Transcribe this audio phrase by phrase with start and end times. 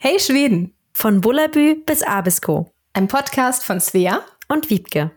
[0.00, 0.74] Hey Schweden!
[0.92, 2.72] Von Bullabü bis Abisko.
[2.92, 5.10] Ein Podcast von Svea und Wiebke.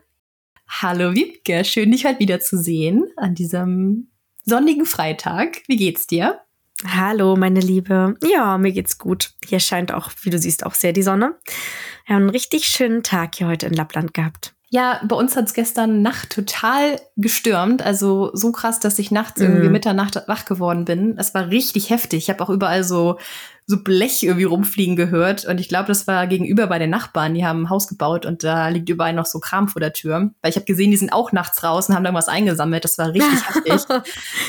[0.66, 4.08] Hallo Wiebke, schön dich heute wieder zu sehen an diesem
[4.44, 5.62] sonnigen Freitag.
[5.68, 6.40] Wie geht's dir?
[6.84, 8.16] Hallo, meine Liebe.
[8.24, 9.34] Ja, mir geht's gut.
[9.46, 11.36] Hier scheint auch, wie du siehst, auch sehr die Sonne.
[12.06, 14.52] Wir haben einen richtig schönen Tag hier heute in Lappland gehabt.
[14.68, 17.82] Ja, bei uns hat es gestern Nacht total gestürmt.
[17.82, 19.72] Also so krass, dass ich nachts irgendwie mm.
[19.72, 21.18] Mitternacht wach geworden bin.
[21.18, 22.24] Es war richtig heftig.
[22.24, 23.18] Ich habe auch überall so
[23.66, 25.44] so Blech irgendwie rumfliegen gehört.
[25.44, 27.34] Und ich glaube, das war gegenüber bei den Nachbarn.
[27.34, 30.32] Die haben ein Haus gebaut und da liegt überall noch so Kram vor der Tür.
[30.42, 32.84] Weil ich habe gesehen, die sind auch nachts raus und haben da was eingesammelt.
[32.84, 33.82] Das war richtig heftig.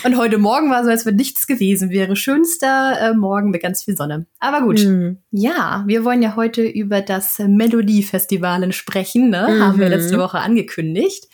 [0.04, 2.16] Und heute Morgen war so, als wenn nichts gewesen wäre.
[2.16, 4.26] Schönster äh, Morgen mit ganz viel Sonne.
[4.40, 4.84] Aber gut.
[4.84, 5.20] Mhm.
[5.30, 9.30] Ja, wir wollen ja heute über das Melodiefestival sprechen.
[9.30, 9.48] Ne?
[9.48, 9.62] Mhm.
[9.62, 11.28] Haben wir letzte Woche angekündigt.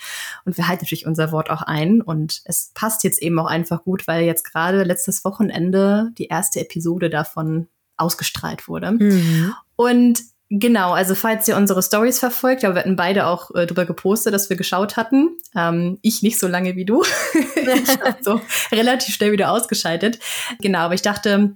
[0.44, 2.02] Und wir halten natürlich unser Wort auch ein.
[2.02, 6.60] Und es passt jetzt eben auch einfach gut, weil jetzt gerade letztes Wochenende die erste
[6.60, 7.69] Episode davon
[8.00, 8.92] ausgestrahlt wurde.
[8.92, 9.54] Mhm.
[9.76, 10.22] Und
[10.52, 14.34] Genau, also falls ihr unsere Stories verfolgt, ja, wir hatten beide auch äh, drüber gepostet,
[14.34, 15.38] dass wir geschaut hatten.
[15.56, 17.04] Ähm, ich nicht so lange wie du.
[17.34, 18.42] ich habe so
[18.72, 20.18] relativ schnell wieder ausgeschaltet.
[20.60, 21.56] Genau, aber ich dachte,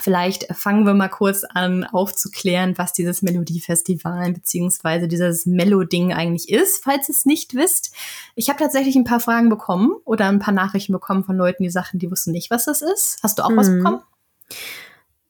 [0.00, 6.84] vielleicht fangen wir mal kurz an aufzuklären, was dieses Melodiefestival beziehungsweise dieses Meloding eigentlich ist,
[6.84, 7.92] falls ihr es nicht wisst.
[8.36, 11.70] Ich habe tatsächlich ein paar Fragen bekommen oder ein paar Nachrichten bekommen von Leuten, die
[11.70, 13.18] Sachen, die wussten nicht, was das ist.
[13.20, 13.56] Hast du auch mhm.
[13.56, 14.02] was bekommen?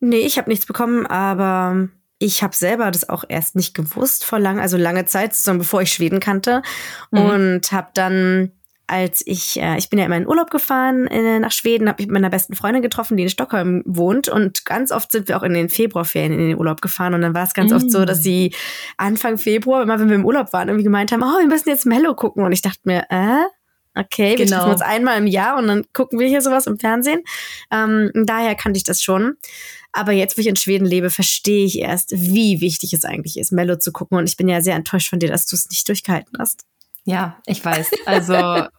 [0.01, 4.39] Nee, ich habe nichts bekommen, aber ich habe selber das auch erst nicht gewusst vor
[4.39, 6.63] lang, also lange Zeit, sondern bevor ich Schweden kannte.
[7.11, 7.21] Mhm.
[7.21, 8.53] Und habe dann,
[8.89, 12.09] als ich, äh, ich bin ja immer in Urlaub gefahren äh, nach Schweden, habe ich
[12.09, 14.29] mit meiner besten Freundin getroffen, die in Stockholm wohnt.
[14.29, 17.15] Und ganz oft sind wir auch in den Februarferien in den Urlaub gefahren.
[17.15, 17.77] Und dann war es ganz mhm.
[17.77, 18.55] oft so, dass sie
[18.97, 21.87] Anfang Februar, immer wenn wir im Urlaub waren, irgendwie gemeint haben, oh, wir müssen jetzt
[21.87, 22.45] Mello gucken.
[22.45, 23.45] Und ich dachte mir, äh?
[23.95, 24.59] Okay, wir genau.
[24.59, 27.23] treffen uns einmal im Jahr und dann gucken wir hier sowas im Fernsehen.
[27.73, 29.37] Ähm, daher kannte ich das schon.
[29.93, 33.53] Aber jetzt, wo ich in Schweden lebe, verstehe ich erst, wie wichtig es eigentlich ist,
[33.53, 34.19] Mello zu gucken.
[34.19, 36.65] Und ich bin ja sehr enttäuscht von dir, dass du es nicht durchgehalten hast.
[37.09, 37.91] Ja, ich weiß.
[38.05, 38.35] Also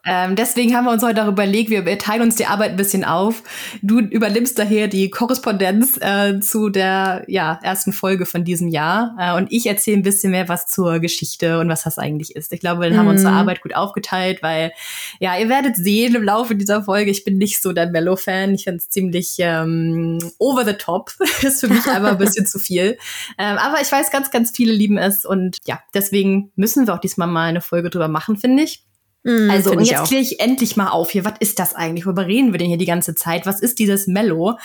[0.05, 3.05] ähm, deswegen haben wir uns heute auch überlegt, wir teilen uns die Arbeit ein bisschen
[3.05, 3.43] auf.
[3.83, 9.37] Du übernimmst daher die Korrespondenz äh, zu der ja, ersten Folge von diesem Jahr äh,
[9.37, 12.52] und ich erzähle ein bisschen mehr was zur Geschichte und was das eigentlich ist.
[12.52, 13.37] Ich glaube, dann haben wir unsere mhm.
[13.37, 14.71] Arbeit gut aufgeteilt, weil
[15.20, 18.55] ja, ihr werdet sehen im Laufe dieser Folge, ich bin nicht so der Mellow-Fan.
[18.55, 21.11] Ich finde es ziemlich ähm, over the top.
[21.42, 22.98] ist für mich einfach ein bisschen zu viel.
[23.37, 26.99] Ähm, aber ich weiß, ganz, ganz viele lieben es und ja, deswegen müssen wir auch
[26.99, 28.83] diesmal mal eine Folge drüber machen machen, finde ich.
[29.23, 32.05] Mm, also, und jetzt kläre ich endlich mal auf hier, was ist das eigentlich?
[32.05, 33.45] Worüber reden wir denn hier die ganze Zeit?
[33.45, 34.57] Was ist dieses Mello?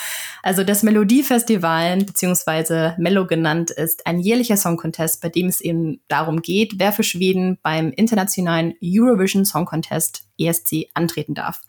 [0.43, 6.01] Also das Melodiefestival, beziehungsweise Mello genannt, ist ein jährlicher Song Contest, bei dem es eben
[6.09, 11.61] darum geht, wer für Schweden beim internationalen Eurovision Song Contest ESC antreten darf.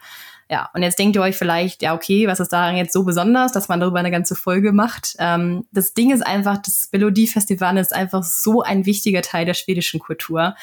[0.50, 3.52] Ja, und jetzt denkt ihr euch vielleicht, ja, okay, was ist daran jetzt so besonders,
[3.52, 5.16] dass man darüber eine ganze Folge macht?
[5.18, 10.00] Ähm, das Ding ist einfach, das Melodiefestival ist einfach so ein wichtiger Teil der schwedischen
[10.00, 10.54] Kultur.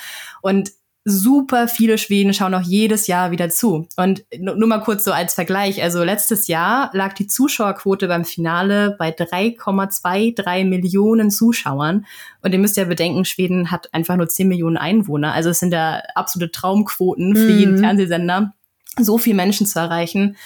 [0.41, 0.71] Und
[1.05, 3.89] super viele Schweden schauen auch jedes Jahr wieder zu.
[3.97, 5.83] Und nur mal kurz so als Vergleich.
[5.83, 12.07] Also letztes Jahr lag die Zuschauerquote beim Finale bei 3,23 Millionen Zuschauern.
[12.43, 15.33] Und ihr müsst ja bedenken, Schweden hat einfach nur 10 Millionen Einwohner.
[15.33, 17.81] Also es sind da absolute Traumquoten für jeden mhm.
[17.81, 18.55] Fernsehsender,
[18.99, 20.37] so viel Menschen zu erreichen.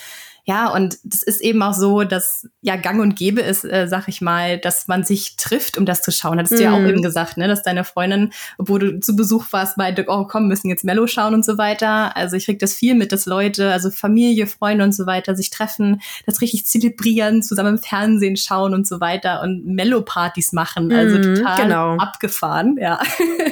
[0.48, 4.06] Ja, und das ist eben auch so, dass ja gang und gäbe ist, äh, sag
[4.06, 6.38] ich mal, dass man sich trifft, um das zu schauen.
[6.38, 6.56] Hattest mhm.
[6.56, 6.86] du ja auch mhm.
[6.86, 10.68] eben gesagt, ne, dass deine Freundin, obwohl du zu Besuch warst, meinte, oh komm, müssen
[10.68, 12.16] jetzt Mello schauen und so weiter.
[12.16, 15.50] Also ich krieg das viel mit, dass Leute, also Familie, Freunde und so weiter, sich
[15.50, 20.92] treffen, das richtig zelebrieren, zusammen im Fernsehen schauen und so weiter und Mello-Partys machen.
[20.92, 21.96] Also mhm, total genau.
[21.96, 23.00] abgefahren, ja.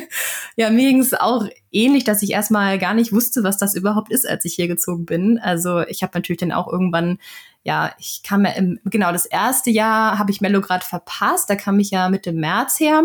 [0.56, 4.10] ja, mir ging es auch ähnlich, dass ich erstmal gar nicht wusste, was das überhaupt
[4.10, 5.38] ist, als ich hier gezogen bin.
[5.38, 7.18] Also ich habe natürlich dann auch irgendwann
[7.64, 11.56] ja, ich kam ja im, genau, das erste Jahr habe ich Mello gerade verpasst, da
[11.56, 13.04] kam ich ja Mitte März her.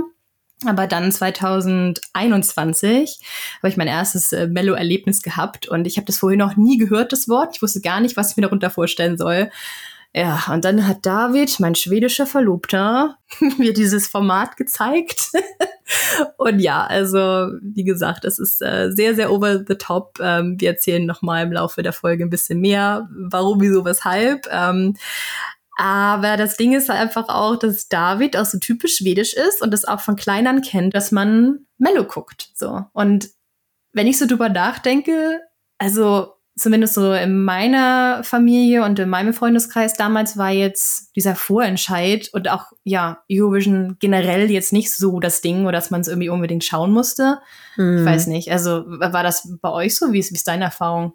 [0.66, 3.19] Aber dann 2021
[3.59, 7.13] habe ich mein erstes äh, Mello-Erlebnis gehabt und ich habe das vorher noch nie gehört,
[7.13, 7.56] das Wort.
[7.56, 9.50] Ich wusste gar nicht, was ich mir darunter vorstellen soll.
[10.14, 13.18] Ja, und dann hat David, mein schwedischer Verlobter,
[13.58, 15.32] mir dieses Format gezeigt.
[16.38, 17.20] und ja, also
[17.61, 20.17] wie gesagt, es ist äh, sehr, sehr over the top.
[20.20, 24.47] Ähm, wir erzählen nochmal im Laufe der Folge ein bisschen mehr, warum, wieso, weshalb.
[24.52, 24.96] Ähm,
[25.78, 29.85] aber das Ding ist einfach auch, dass David auch so typisch schwedisch ist und es
[29.85, 32.52] auch von klein an kennt, dass man Mello guckt.
[32.56, 32.84] So.
[32.94, 33.29] Und
[33.94, 35.40] wenn ich so drüber nachdenke,
[35.78, 42.29] also zumindest so in meiner Familie und in meinem Freundeskreis damals war jetzt dieser Vorentscheid
[42.34, 46.29] und auch ja Eurovision generell jetzt nicht so das Ding oder dass man es irgendwie
[46.29, 47.40] unbedingt schauen musste.
[47.76, 48.00] Hm.
[48.00, 48.52] Ich weiß nicht.
[48.52, 50.11] Also war das bei euch so?
[50.11, 51.14] Wie ist, wie ist deine Erfahrung?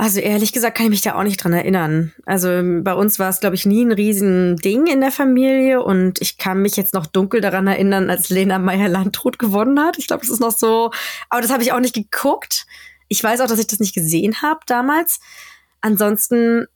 [0.00, 2.12] Also ehrlich gesagt kann ich mich da auch nicht dran erinnern.
[2.24, 6.20] Also bei uns war es, glaube ich, nie ein riesen Ding in der Familie und
[6.20, 9.98] ich kann mich jetzt noch dunkel daran erinnern, als Lena Meyer-Landrut gewonnen hat.
[9.98, 10.92] Ich glaube, das ist noch so,
[11.30, 12.66] aber das habe ich auch nicht geguckt.
[13.08, 15.20] Ich weiß auch, dass ich das nicht gesehen habe damals.
[15.80, 16.66] Ansonsten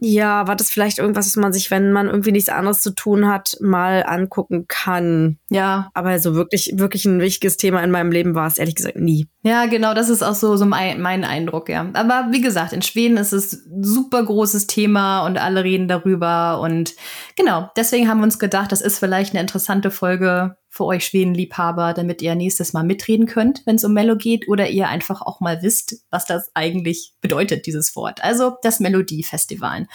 [0.00, 3.26] ja, war das vielleicht irgendwas, was man sich, wenn man irgendwie nichts anderes zu tun
[3.26, 5.38] hat, mal angucken kann.
[5.50, 5.90] Ja.
[5.92, 9.26] Aber so wirklich, wirklich ein wichtiges Thema in meinem Leben war es ehrlich gesagt nie.
[9.42, 11.90] Ja, genau, das ist auch so, so mein, mein Eindruck, ja.
[11.94, 16.94] Aber wie gesagt, in Schweden ist es super großes Thema und alle reden darüber und
[17.36, 21.94] genau, deswegen haben wir uns gedacht, das ist vielleicht eine interessante Folge für euch Schwedenliebhaber,
[21.94, 25.40] damit ihr nächstes Mal mitreden könnt, wenn es um Mello geht, oder ihr einfach auch
[25.40, 28.22] mal wisst, was das eigentlich bedeutet, dieses Wort.
[28.22, 29.86] Also das Melodiefestival.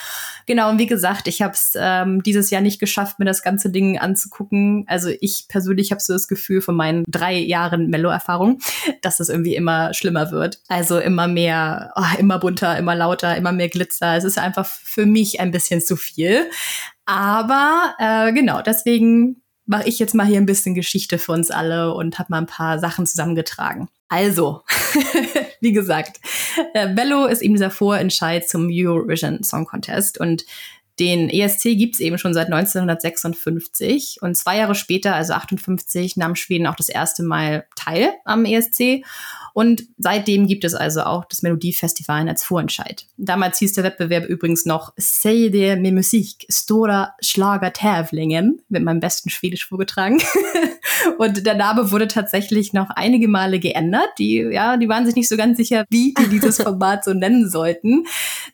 [0.45, 3.69] Genau, und wie gesagt, ich habe es ähm, dieses Jahr nicht geschafft, mir das ganze
[3.69, 4.85] Ding anzugucken.
[4.87, 8.59] Also ich persönlich habe so das Gefühl von meinen drei Jahren Mello-Erfahrung,
[9.01, 10.59] dass es irgendwie immer schlimmer wird.
[10.67, 14.17] Also immer mehr, oh, immer bunter, immer lauter, immer mehr Glitzer.
[14.17, 16.49] Es ist einfach für mich ein bisschen zu viel.
[17.05, 21.93] Aber äh, genau, deswegen mache ich jetzt mal hier ein bisschen Geschichte für uns alle
[21.93, 23.89] und habe mal ein paar Sachen zusammengetragen.
[24.09, 24.61] Also,
[25.61, 26.19] wie gesagt,
[26.73, 30.45] äh, Bello ist eben dieser Vorentscheid zum Eurovision Song Contest und
[30.99, 36.67] den ESC gibt's eben schon seit 1956 und zwei Jahre später, also 58, nahm Schweden
[36.67, 39.03] auch das erste Mal teil am ESC
[39.53, 43.05] und seitdem gibt es also auch das Melodiefestival als Vorentscheid.
[43.17, 49.29] Damals hieß der Wettbewerb übrigens noch Säg det med musik, stora Schlagertävlingen, mit meinem besten
[49.29, 50.21] Schwedisch vorgetragen.
[51.19, 54.09] und der Name wurde tatsächlich noch einige Male geändert.
[54.17, 57.47] Die, ja, die waren sich nicht so ganz sicher, wie die dieses Format so nennen
[57.47, 58.05] sollten.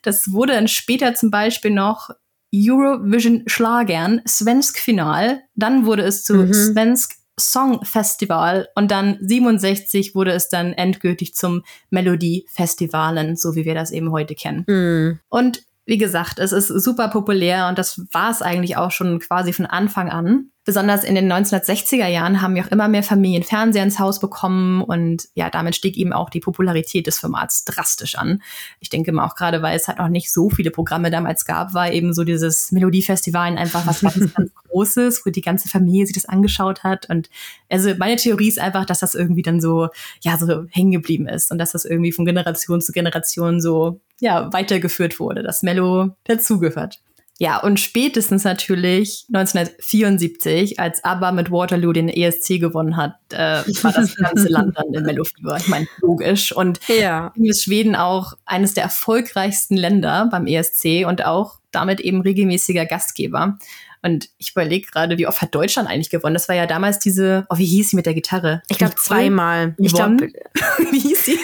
[0.02, 2.10] Das wurde dann später zum Beispiel noch
[2.54, 5.40] Eurovision Schlagern, Svensk Final.
[5.54, 6.52] Dann wurde es zu mhm.
[6.52, 13.64] Svensk Song Festival und dann 67 wurde es dann endgültig zum Melodie Festivalen, so wie
[13.64, 14.64] wir das eben heute kennen.
[14.66, 15.20] Mhm.
[15.28, 19.52] Und wie gesagt, es ist super populär und das war es eigentlich auch schon quasi
[19.52, 20.52] von Anfang an.
[20.64, 24.82] Besonders in den 1960er Jahren haben ja auch immer mehr Familien Fernseher ins Haus bekommen
[24.82, 28.40] und ja, damit stieg eben auch die Popularität des Formats drastisch an.
[28.78, 31.74] Ich denke mal auch gerade, weil es halt noch nicht so viele Programme damals gab,
[31.74, 36.14] war eben so dieses Melodiefestival einfach was ganz, ganz Großes, wo die ganze Familie sich
[36.14, 37.10] das angeschaut hat.
[37.10, 37.30] Und
[37.68, 39.88] also meine Theorie ist einfach, dass das irgendwie dann so,
[40.20, 44.52] ja, so hängen geblieben ist und dass das irgendwie von Generation zu Generation so, ja,
[44.52, 47.00] weitergeführt wurde, dass Mello dazugehört.
[47.40, 53.92] Ja, und spätestens natürlich 1974, als ABBA mit Waterloo den ESC gewonnen hat, äh, war
[53.92, 55.56] das ganze Land dann in Mellofieber.
[55.56, 56.54] Ich meine, logisch.
[56.54, 57.32] Und ja.
[57.36, 63.56] ist Schweden auch eines der erfolgreichsten Länder beim ESC und auch damit eben regelmäßiger Gastgeber.
[64.02, 66.34] Und ich überlege gerade, wie oft hat Deutschland eigentlich gewonnen?
[66.34, 68.60] Das war ja damals diese, oh, wie hieß sie mit der Gitarre?
[68.68, 69.74] Ich glaube zweimal.
[69.78, 70.28] Ich glaube,
[70.90, 71.38] wie hieß sie?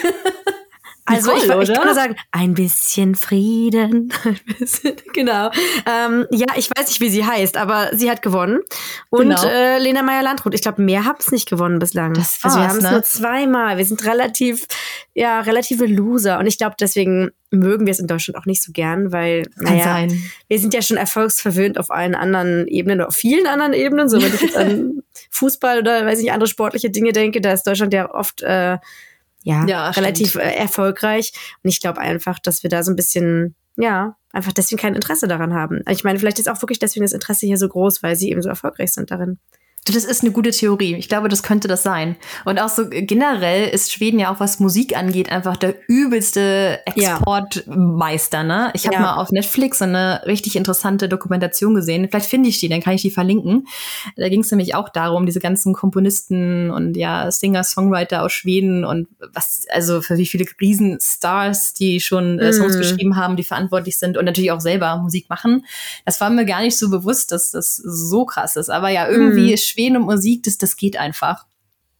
[1.09, 4.13] Also Nicole, ich, ich kann nur sagen, ein bisschen Frieden.
[5.13, 5.49] genau.
[5.85, 8.59] Ähm, ja, ich weiß nicht, wie sie heißt, aber sie hat gewonnen.
[9.09, 9.47] Und genau.
[9.47, 12.13] äh, Lena Meyer-Landrut, ich glaube, mehr haben es nicht gewonnen bislang.
[12.13, 12.91] Das also wir haben es ne?
[12.91, 13.77] nur zweimal.
[13.77, 14.67] Wir sind relativ,
[15.13, 16.39] ja, relative Loser.
[16.39, 19.75] Und ich glaube, deswegen mögen wir es in Deutschland auch nicht so gern, weil, Kann
[19.75, 20.21] naja, sein.
[20.49, 24.09] wir sind ja schon erfolgsverwöhnt auf allen anderen Ebenen, auf vielen anderen Ebenen.
[24.09, 27.63] So, wenn ich jetzt an Fußball oder, weiß ich, andere sportliche Dinge denke, da ist
[27.63, 28.77] Deutschland ja oft äh,
[29.47, 31.31] ja, ja relativ äh, erfolgreich.
[31.63, 35.27] Und ich glaube einfach, dass wir da so ein bisschen, ja, einfach deswegen kein Interesse
[35.27, 35.81] daran haben.
[35.89, 38.41] Ich meine, vielleicht ist auch wirklich deswegen das Interesse hier so groß, weil sie eben
[38.41, 39.39] so erfolgreich sind darin.
[39.93, 40.95] Das ist eine gute Theorie.
[40.95, 42.15] Ich glaube, das könnte das sein.
[42.45, 48.43] Und auch so generell ist Schweden ja auch, was Musik angeht, einfach der übelste Exportmeister.
[48.43, 48.71] Ne?
[48.73, 49.01] Ich habe ja.
[49.01, 52.07] mal auf Netflix eine richtig interessante Dokumentation gesehen.
[52.09, 53.67] Vielleicht finde ich die, dann kann ich die verlinken.
[54.15, 58.83] Da ging es nämlich auch darum, diese ganzen Komponisten und ja Singer, Songwriter aus Schweden
[58.83, 62.79] und was, also für wie viele Riesenstars, die schon äh, Songs mm.
[62.79, 65.65] geschrieben haben, die verantwortlich sind und natürlich auch selber Musik machen.
[66.05, 68.69] Das war mir gar nicht so bewusst, dass das so krass ist.
[68.69, 71.45] Aber ja, irgendwie mm Schweden und Musik, das, das geht einfach.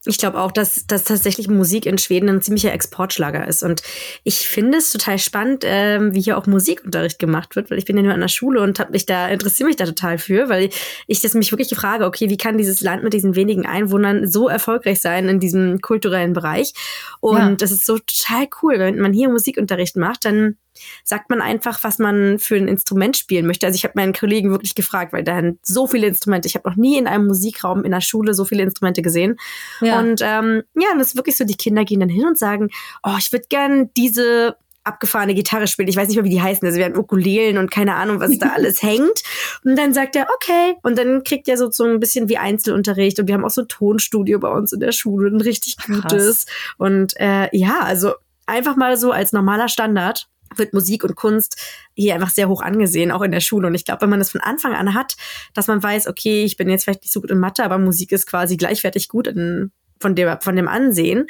[0.06, 3.62] Ich glaube auch, dass, dass tatsächlich Musik in Schweden ein ziemlicher Exportschlager ist.
[3.62, 3.84] Und
[4.24, 7.98] ich finde es total spannend, ähm, wie hier auch Musikunterricht gemacht wird, weil ich bin
[7.98, 10.70] ja nur an der Schule und hab mich da, interessiere mich da total für, weil
[11.08, 14.48] ich das mich wirklich frage, okay, wie kann dieses Land mit diesen wenigen Einwohnern so
[14.48, 16.74] erfolgreich sein in diesem kulturellen Bereich?
[17.20, 17.56] Und ja.
[17.56, 20.56] das ist so total cool, wenn man hier Musikunterricht macht, dann
[21.04, 23.66] sagt man einfach, was man für ein Instrument spielen möchte.
[23.66, 26.48] Also ich habe meinen Kollegen wirklich gefragt, weil da sind so viele Instrumente.
[26.48, 29.38] Ich habe noch nie in einem Musikraum in der Schule so viele Instrumente gesehen.
[29.82, 30.00] Ja.
[30.00, 32.70] Und ähm, ja, das ist wirklich so, die Kinder gehen dann hin und sagen,
[33.04, 34.58] oh, ich würde gern diese
[34.88, 35.90] abgefahrene Gitarre spielen.
[35.90, 36.66] Ich weiß nicht mehr, wie die heißen.
[36.66, 39.22] Also wir haben Ukulelen und keine Ahnung, was da alles hängt.
[39.64, 40.76] Und dann sagt er, okay.
[40.82, 43.20] Und dann kriegt er so, so ein bisschen wie Einzelunterricht.
[43.20, 46.46] Und wir haben auch so ein Tonstudio bei uns in der Schule, ein richtig gutes.
[46.46, 46.76] Krass.
[46.78, 48.14] Und äh, ja, also
[48.46, 51.60] einfach mal so als normaler Standard wird Musik und Kunst
[51.94, 53.68] hier einfach sehr hoch angesehen, auch in der Schule.
[53.68, 55.16] Und ich glaube, wenn man das von Anfang an hat,
[55.54, 58.12] dass man weiß, okay, ich bin jetzt vielleicht nicht so gut in Mathe, aber Musik
[58.12, 61.28] ist quasi gleichwertig gut in, von, dem, von dem Ansehen,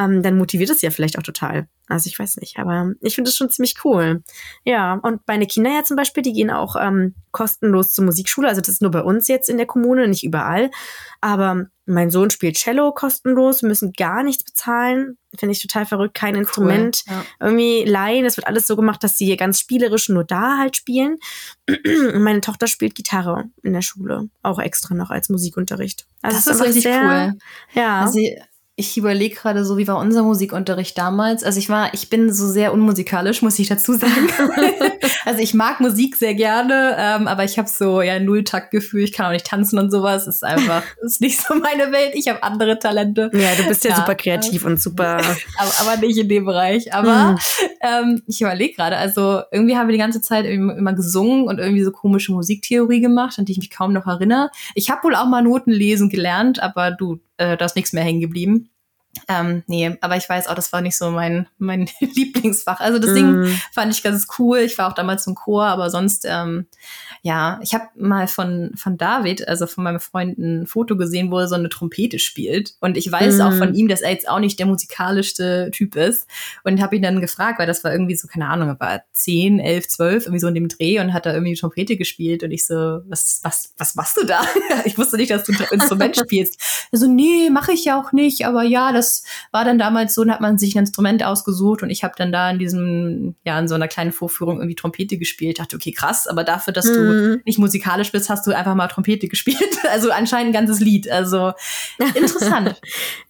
[0.00, 1.68] ähm, dann motiviert es ja vielleicht auch total.
[1.86, 4.22] Also ich weiß nicht, aber ich finde es schon ziemlich cool.
[4.64, 8.48] Ja, und meine Kinder ja zum Beispiel, die gehen auch ähm, kostenlos zur Musikschule.
[8.48, 10.70] Also das ist nur bei uns jetzt in der Kommune, nicht überall.
[11.20, 15.18] Aber mein Sohn spielt Cello kostenlos, müssen gar nichts bezahlen.
[15.36, 17.24] Finde ich total verrückt, kein cool, Instrument ja.
[17.40, 18.24] irgendwie leihen.
[18.24, 21.18] Es wird alles so gemacht, dass sie hier ganz spielerisch nur da halt spielen.
[21.68, 26.06] Und meine Tochter spielt Gitarre in der Schule, auch extra noch als Musikunterricht.
[26.22, 27.38] Also das ist richtig sehr, cool.
[27.74, 28.02] Ja.
[28.02, 28.20] Also
[28.80, 31.44] ich überlege gerade so, wie war unser Musikunterricht damals?
[31.44, 34.28] Also ich war, ich bin so sehr unmusikalisch, muss ich dazu sagen.
[35.26, 39.26] also ich mag Musik sehr gerne, ähm, aber ich habe so ja Nulltaktgefühl, ich kann
[39.26, 40.26] auch nicht tanzen und sowas.
[40.26, 42.12] Ist einfach, ist nicht so meine Welt.
[42.14, 43.30] Ich habe andere Talente.
[43.34, 45.18] Ja, du bist ja, ja super kreativ und super.
[45.58, 46.94] aber, aber, nicht in dem Bereich.
[46.94, 47.38] Aber mhm.
[47.82, 51.84] ähm, ich überlege gerade, also irgendwie haben wir die ganze Zeit immer gesungen und irgendwie
[51.84, 54.50] so komische Musiktheorie gemacht, an die ich mich kaum noch erinnere.
[54.74, 58.04] Ich habe wohl auch mal Noten lesen gelernt, aber du, äh, da ist nichts mehr
[58.04, 58.70] hängen geblieben.
[59.26, 62.78] Ähm, nee, aber ich weiß auch, das war nicht so mein, mein Lieblingsfach.
[62.80, 63.14] Also das mm.
[63.14, 64.58] Ding fand ich ganz cool.
[64.58, 66.66] Ich war auch damals im Chor, aber sonst, ähm,
[67.22, 71.38] ja, ich habe mal von, von David, also von meinem Freund, ein Foto gesehen, wo
[71.38, 72.74] er so eine Trompete spielt.
[72.80, 73.40] Und ich weiß mm.
[73.42, 76.26] auch von ihm, dass er jetzt auch nicht der musikalischste Typ ist.
[76.64, 79.88] Und habe ihn dann gefragt, weil das war irgendwie so, keine Ahnung, war 10, 11,
[79.88, 82.42] 12, irgendwie so in dem Dreh und hat da irgendwie Trompete gespielt.
[82.42, 82.74] Und ich so,
[83.06, 84.40] was, was, was machst du da?
[84.86, 86.58] ich wusste nicht, dass du ein Instrument spielst.
[86.90, 90.24] Er so, nee, mache ich ja auch nicht, aber ja, das war dann damals so,
[90.24, 93.58] da hat man sich ein Instrument ausgesucht und ich habe dann da in diesem, ja,
[93.58, 95.58] in so einer kleinen Vorführung irgendwie Trompete gespielt.
[95.58, 97.42] Ich dachte, okay, krass, aber dafür, dass du mhm.
[97.44, 99.78] nicht musikalisch bist, hast du einfach mal Trompete gespielt.
[99.90, 101.10] Also anscheinend ein ganzes Lied.
[101.10, 101.52] Also
[102.14, 102.80] interessant.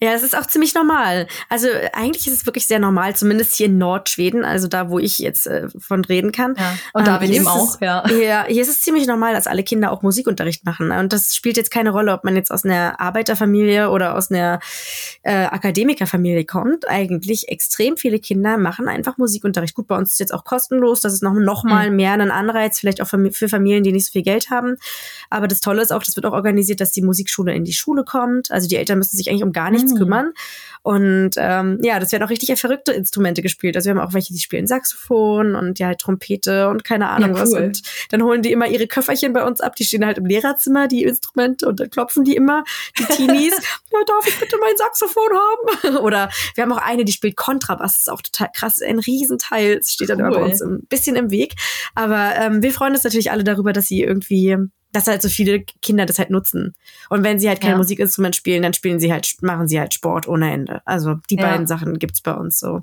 [0.01, 1.27] ja, es ist auch ziemlich normal.
[1.49, 5.19] Also eigentlich ist es wirklich sehr normal, zumindest hier in Nordschweden, also da, wo ich
[5.19, 6.55] jetzt äh, von reden kann.
[6.57, 6.77] Ja.
[6.93, 8.07] Und da bin ich eben auch, es, ja.
[8.09, 10.91] Ja, hier ist es ziemlich normal, dass alle Kinder auch Musikunterricht machen.
[10.91, 14.59] Und das spielt jetzt keine Rolle, ob man jetzt aus einer Arbeiterfamilie oder aus einer
[15.23, 16.87] äh, Akademikerfamilie kommt.
[16.87, 19.75] Eigentlich extrem viele Kinder machen einfach Musikunterricht.
[19.75, 21.01] Gut, bei uns ist jetzt auch kostenlos.
[21.01, 21.95] Das ist noch, noch mal mhm.
[21.95, 24.75] mehr ein Anreiz, vielleicht auch für Familien, die nicht so viel Geld haben.
[25.29, 28.03] Aber das Tolle ist auch, das wird auch organisiert, dass die Musikschule in die Schule
[28.03, 28.51] kommt.
[28.51, 29.97] Also die Eltern müssen sich eigentlich um gar nichts mhm.
[29.97, 30.33] kümmern.
[30.83, 33.75] Und ähm, ja, das werden auch richtig verrückte Instrumente gespielt.
[33.75, 37.35] Also wir haben auch welche, die spielen Saxophon und ja, Trompete und keine Ahnung ja,
[37.35, 37.41] cool.
[37.41, 37.53] was.
[37.53, 39.75] Und dann holen die immer ihre Köfferchen bei uns ab.
[39.75, 42.63] Die stehen halt im Lehrerzimmer, die Instrumente, und dann klopfen die immer,
[42.97, 43.53] die Teenies.
[43.91, 45.97] ja, darf ich bitte mein Saxophon haben?
[46.03, 47.93] Oder wir haben auch eine, die spielt Kontrabass.
[47.93, 48.81] Das ist auch total krass.
[48.81, 49.77] Ein Riesenteil.
[49.77, 50.27] Das steht dann cool.
[50.27, 51.53] immer bei uns ein bisschen im Weg.
[51.93, 54.57] Aber ähm, wir freuen uns natürlich alle darüber, dass sie irgendwie
[54.91, 56.75] dass halt so viele Kinder das halt nutzen.
[57.09, 57.77] Und wenn sie halt kein ja.
[57.77, 60.81] Musikinstrument spielen, dann spielen sie halt, machen sie halt Sport ohne Ende.
[60.85, 61.43] Also die ja.
[61.43, 62.81] beiden Sachen gibt's bei uns so.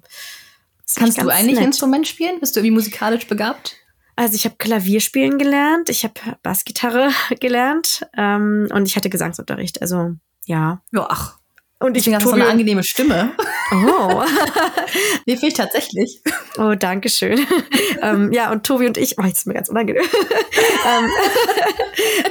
[0.97, 1.67] Kannst du eigentlich nett.
[1.67, 2.41] Instrument spielen?
[2.41, 3.77] Bist du irgendwie musikalisch begabt?
[4.17, 9.83] Also ich habe Klavier spielen gelernt, ich habe Bassgitarre gelernt ähm, und ich hatte Gesangsunterricht.
[9.83, 10.13] Also
[10.47, 10.83] ja.
[10.91, 11.39] Ja, ach.
[11.79, 13.33] Und ich habe so eine angenehme Stimme.
[13.71, 14.25] Oh.
[15.27, 16.21] Mir fehlt tatsächlich.
[16.57, 17.39] Oh, danke schön.
[18.03, 20.03] ähm, ja, und Tobi und ich, oh, jetzt ist mir ganz unangenehm.
[20.87, 21.11] ähm,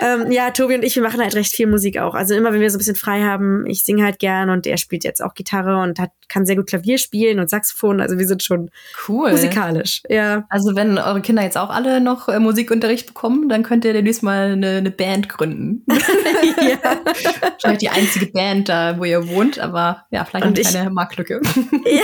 [0.01, 2.15] ähm, ja, Tobi und ich, wir machen halt recht viel Musik auch.
[2.15, 4.77] Also immer, wenn wir so ein bisschen frei haben, ich singe halt gern und er
[4.77, 8.01] spielt jetzt auch Gitarre und hat, kann sehr gut Klavier spielen und Saxophon.
[8.01, 8.72] Also wir sind schon
[9.08, 9.32] cool.
[9.32, 10.01] musikalisch.
[10.10, 10.46] Ja.
[10.50, 14.24] Also wenn eure Kinder jetzt auch alle noch äh, Musikunterricht bekommen, dann könnt ihr demnächst
[14.24, 15.86] mal eine, eine Band gründen.
[15.88, 16.98] ja.
[17.41, 21.26] Wahrscheinlich die einzige Band da, wo ihr wohnt, aber ja, vielleicht und eine kleine Marktlücke.
[21.29, 22.03] Ja,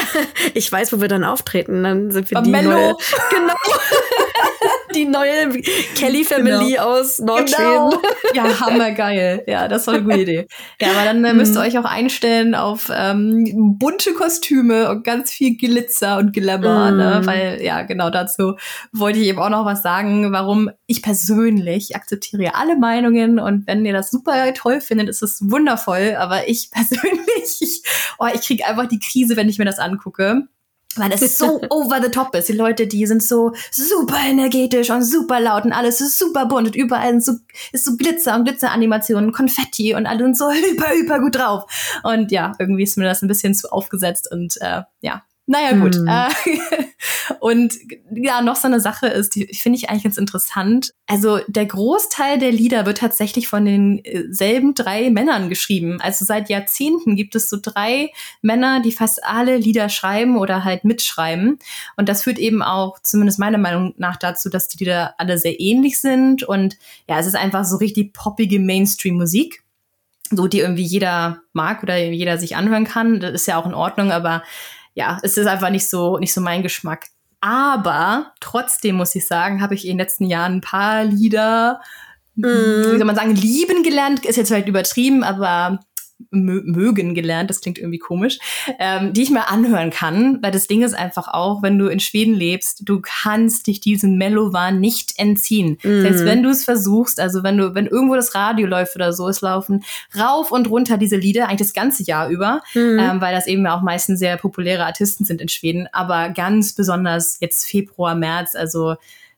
[0.54, 1.84] ich weiß, wo wir dann auftreten.
[1.84, 2.70] Dann sind wir Bei die Mello.
[2.72, 2.96] neue.
[3.30, 3.54] Genau.
[4.96, 5.50] Die neue
[5.96, 6.84] Kelly Family genau.
[6.84, 7.90] aus Nordschweden.
[7.90, 8.02] Genau.
[8.34, 9.44] Ja, hammergeil.
[9.48, 10.48] Ja, das war eine gute Idee.
[10.80, 11.68] Ja, aber dann äh, müsst ihr mhm.
[11.68, 16.98] euch auch einstellen auf ähm, bunte Kostüme und ganz viel Glitzer und Glamour, mm.
[16.98, 17.20] ne?
[17.22, 17.26] Mhm.
[17.28, 18.56] Weil, ja, genau dazu
[18.92, 23.86] wollte ich eben auch noch was sagen, warum ich persönlich akzeptiere alle Meinungen und wenn
[23.86, 27.84] ihr das super toll findet, ist es wundervoll, aber ich persönlich, ich,
[28.20, 30.48] oh, ich kriege einfach die Krise, wenn ich mir das angucke
[30.96, 32.50] weil es so over the top ist.
[32.50, 36.68] Die Leute, die sind so super energetisch und super laut und alles ist super bunt
[36.68, 37.34] und überall ist so,
[37.72, 41.66] ist so Glitzer und Glitzeranimationen, Konfetti und alle sind so hyper, hyper gut drauf.
[42.04, 45.96] Und ja, irgendwie ist mir das ein bisschen zu aufgesetzt und äh, ja, naja, gut.
[45.96, 46.08] Hm.
[46.08, 46.30] Äh,
[47.42, 47.74] und
[48.16, 50.94] ja, noch so eine Sache ist, die finde ich eigentlich ganz interessant.
[51.06, 56.00] Also der Großteil der Lieder wird tatsächlich von denselben drei Männern geschrieben.
[56.00, 60.86] Also seit Jahrzehnten gibt es so drei Männer, die fast alle Lieder schreiben oder halt
[60.86, 61.60] mitschreiben.
[61.98, 65.60] Und das führt eben auch, zumindest meiner Meinung nach, dazu, dass die Lieder alle sehr
[65.60, 66.44] ähnlich sind.
[66.44, 66.78] Und
[67.10, 69.62] ja, es ist einfach so richtig poppige Mainstream-Musik
[70.36, 73.20] so die irgendwie jeder mag oder jeder sich anhören kann.
[73.20, 74.42] Das ist ja auch in Ordnung, aber
[74.94, 77.08] ja, es ist einfach nicht so, nicht so mein Geschmack.
[77.42, 81.82] Aber trotzdem muss ich sagen, habe ich in den letzten Jahren ein paar Lieder,
[82.36, 82.44] mm.
[82.46, 85.80] wie soll man sagen, lieben gelernt, ist jetzt halt übertrieben, aber
[86.30, 88.40] mögen gelernt, das klingt irgendwie komisch,
[88.80, 92.00] ähm, die ich mir anhören kann, weil das Ding ist einfach auch, wenn du in
[92.00, 95.78] Schweden lebst, du kannst dich diesem Mellowahn nicht entziehen.
[95.84, 96.02] Mm.
[96.02, 99.28] Selbst wenn du es versuchst, also wenn du, wenn irgendwo das Radio läuft oder so,
[99.28, 99.84] es laufen
[100.18, 103.00] rauf und runter diese Lieder, eigentlich das ganze Jahr über, mm.
[103.00, 107.38] ähm, weil das eben auch meistens sehr populäre Artisten sind in Schweden, aber ganz besonders
[107.42, 108.96] jetzt Februar, März, also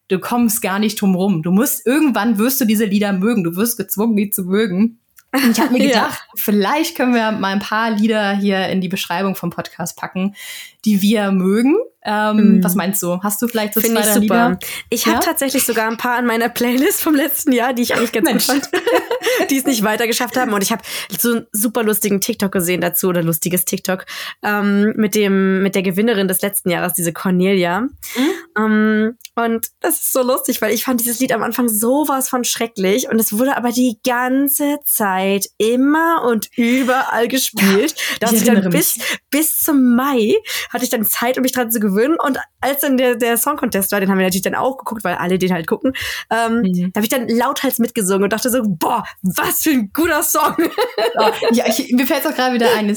[0.08, 1.42] du kommst gar nicht drum rum.
[1.42, 5.00] Du musst, irgendwann wirst du diese Lieder mögen, du wirst gezwungen, die zu mögen.
[5.44, 6.34] Und ich habe mir gedacht, ja.
[6.36, 10.36] vielleicht können wir mal ein paar Lieder hier in die Beschreibung vom Podcast packen,
[10.86, 11.76] die wir mögen.
[12.06, 12.64] Ähm, mm.
[12.64, 13.20] Was meinst du?
[13.22, 14.20] Hast du vielleicht so Find zwei ich super.
[14.20, 14.60] Lieder?
[14.90, 15.14] Ich ja?
[15.14, 18.26] habe tatsächlich sogar ein paar an meiner Playlist vom letzten Jahr, die ich eigentlich ganz
[18.26, 18.48] Mensch.
[18.48, 20.54] gut fand, die es nicht weiter geschafft haben.
[20.54, 20.84] Und ich habe
[21.18, 24.06] so einen super lustigen TikTok gesehen dazu oder lustiges TikTok
[24.44, 27.82] ähm, mit dem mit der Gewinnerin des letzten Jahres, diese Cornelia.
[27.82, 27.90] Mm.
[28.58, 32.46] Ähm, und das ist so lustig, weil ich fand dieses Lied am Anfang sowas von
[32.46, 37.96] schrecklich und es wurde aber die ganze Zeit immer und überall gespielt.
[38.22, 38.98] Ja, ich dann bis,
[39.30, 40.36] bis zum Mai
[40.70, 41.95] hatte ich dann Zeit, um mich dran zu gewöhnen.
[41.96, 45.04] Und als dann der, der Song Contest war, den haben wir natürlich dann auch geguckt,
[45.04, 45.94] weil alle den halt gucken,
[46.30, 46.92] ähm, mhm.
[46.94, 50.56] da habe ich dann lauthals mitgesungen und dachte so, boah, was für ein guter Song.
[51.18, 52.88] Oh, ja, ich, mir fällt auch gerade wieder ein.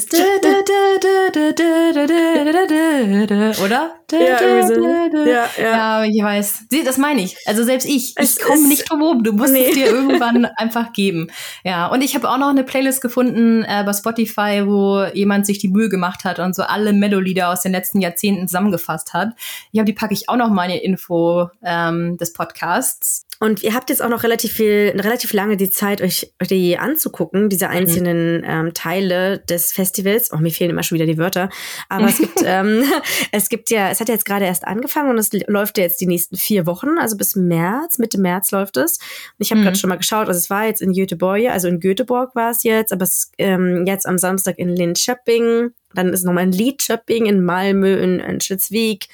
[3.64, 3.97] Oder?
[4.10, 5.48] Ja, ja, ja.
[5.56, 6.64] ja, ich weiß.
[6.70, 7.36] Sieh, das meine ich.
[7.46, 9.22] Also selbst ich, ich komme nicht drum rum.
[9.22, 9.68] Du musst nee.
[9.68, 11.28] es dir irgendwann einfach geben.
[11.62, 15.58] Ja, und ich habe auch noch eine Playlist gefunden äh, bei Spotify, wo jemand sich
[15.58, 19.34] die Mühe gemacht hat und so alle Melodies aus den letzten Jahrzehnten zusammengefasst hat.
[19.72, 23.27] Ich habe die packe ich auch noch mal in die Info ähm, des Podcasts.
[23.40, 27.48] Und ihr habt jetzt auch noch relativ viel, relativ lange die Zeit, euch die anzugucken,
[27.48, 27.72] diese mhm.
[27.72, 28.44] einzelnen mhm.
[28.46, 30.32] ähm, Teile des Festivals.
[30.32, 31.48] Oh, mir fehlen immer schon wieder die Wörter.
[31.88, 32.82] Aber es gibt, ähm,
[33.32, 36.00] es gibt ja, es hat ja jetzt gerade erst angefangen und es läuft ja jetzt
[36.00, 38.98] die nächsten vier Wochen, also bis März, Mitte März läuft es.
[38.98, 39.64] Und ich habe mhm.
[39.64, 42.64] gerade schon mal geschaut, also es war jetzt in Göteborg, also in Göteborg war es
[42.64, 47.44] jetzt, aber es ähm, jetzt am Samstag in Linköping, dann ist nochmal in Lidköping, in
[47.44, 49.08] Malmö, in, in Schlitzwig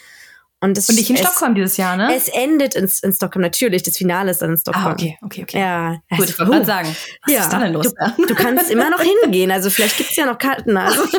[0.65, 2.15] und, es, und nicht in es, Stockholm dieses Jahr, ne?
[2.15, 3.83] Es endet in, in Stockholm, natürlich.
[3.83, 4.87] Das Finale ist dann in Stockholm.
[4.87, 5.59] Ah, okay, okay, okay.
[5.61, 5.91] Ja.
[6.17, 6.97] Gut, ich wollte gerade sagen,
[7.27, 7.93] was ja, ist da denn los?
[8.17, 9.51] Du, du kannst immer noch hingehen.
[9.51, 10.77] Also vielleicht gibt's ja noch Karten.
[10.77, 11.03] Also.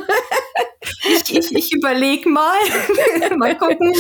[1.10, 2.58] ich, ich, ich überlege mal.
[3.38, 3.93] mal gucken.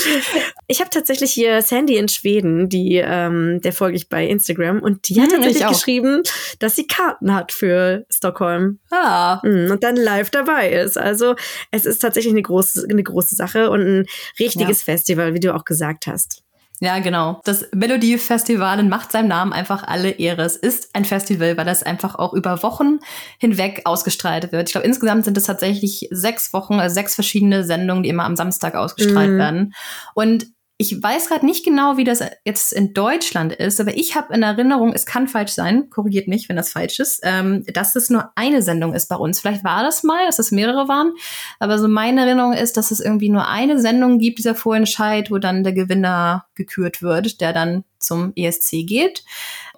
[0.67, 5.09] Ich habe tatsächlich hier Sandy in Schweden, die, ähm, der folge ich bei Instagram, und
[5.09, 6.23] die hat hm, tatsächlich geschrieben,
[6.59, 8.79] dass sie Karten hat für Stockholm.
[8.91, 9.41] Ah.
[9.41, 10.97] Hm, und dann live dabei ist.
[10.97, 11.35] Also
[11.71, 14.05] es ist tatsächlich eine große, eine große Sache und ein
[14.39, 14.93] richtiges ja.
[14.93, 16.41] Festival, wie du auch gesagt hast.
[16.81, 17.39] Ja, genau.
[17.45, 20.41] Das Melodie Festival macht seinem Namen einfach alle Ehre.
[20.43, 22.99] Es ist ein Festival, weil das einfach auch über Wochen
[23.39, 24.67] hinweg ausgestrahlt wird.
[24.67, 28.35] Ich glaube, insgesamt sind es tatsächlich sechs Wochen, also sechs verschiedene Sendungen, die immer am
[28.35, 29.37] Samstag ausgestrahlt mm.
[29.37, 29.73] werden.
[30.15, 34.33] Und ich weiß gerade nicht genau, wie das jetzt in Deutschland ist, aber ich habe
[34.33, 38.09] in Erinnerung, es kann falsch sein, korrigiert mich, wenn das falsch ist, ähm, dass es
[38.09, 39.39] nur eine Sendung ist bei uns.
[39.39, 41.13] Vielleicht war das mal, dass es mehrere waren,
[41.59, 45.37] aber so meine Erinnerung ist, dass es irgendwie nur eine Sendung gibt, dieser Vorentscheid, wo
[45.37, 49.23] dann der Gewinner gekürt wird, der dann zum ESC geht.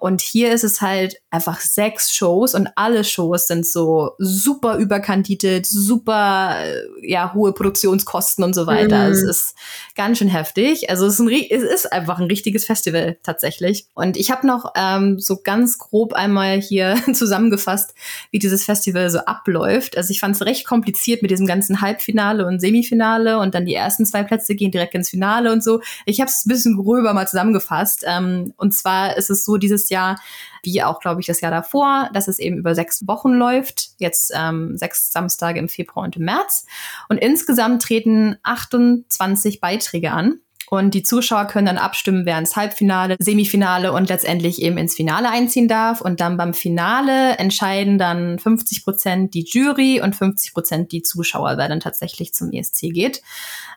[0.00, 5.66] Und hier ist es halt einfach sechs Shows und alle Shows sind so super überkandidiert,
[5.66, 9.06] super, äh, ja, hohe Produktionskosten und so weiter.
[9.06, 9.12] Mhm.
[9.12, 9.54] Es ist
[9.96, 10.88] ganz schön heftig.
[10.90, 13.86] Also es ist, ein, es ist einfach ein richtiges Festival tatsächlich.
[13.94, 17.94] Und ich habe noch ähm, so ganz grob einmal hier zusammengefasst,
[18.30, 19.96] wie dieses Festival so abläuft.
[19.96, 23.74] Also ich fand es recht kompliziert mit diesem ganzen Halbfinale und Semifinale und dann die
[23.74, 25.80] ersten zwei Plätze gehen direkt ins Finale und so.
[26.06, 28.04] Ich habe es ein bisschen gröber mal zusammengefasst.
[28.06, 28.17] Ähm,
[28.56, 30.20] und zwar ist es so dieses Jahr,
[30.62, 33.90] wie auch, glaube ich, das Jahr davor, dass es eben über sechs Wochen läuft.
[33.98, 36.66] Jetzt ähm, sechs Samstage im Februar und im März.
[37.08, 40.40] Und insgesamt treten 28 Beiträge an.
[40.70, 45.30] Und die Zuschauer können dann abstimmen, wer ins Halbfinale, Semifinale und letztendlich eben ins Finale
[45.30, 46.00] einziehen darf.
[46.00, 51.56] Und dann beim Finale entscheiden dann 50 Prozent die Jury und 50 Prozent die Zuschauer,
[51.56, 53.22] wer dann tatsächlich zum ESC geht.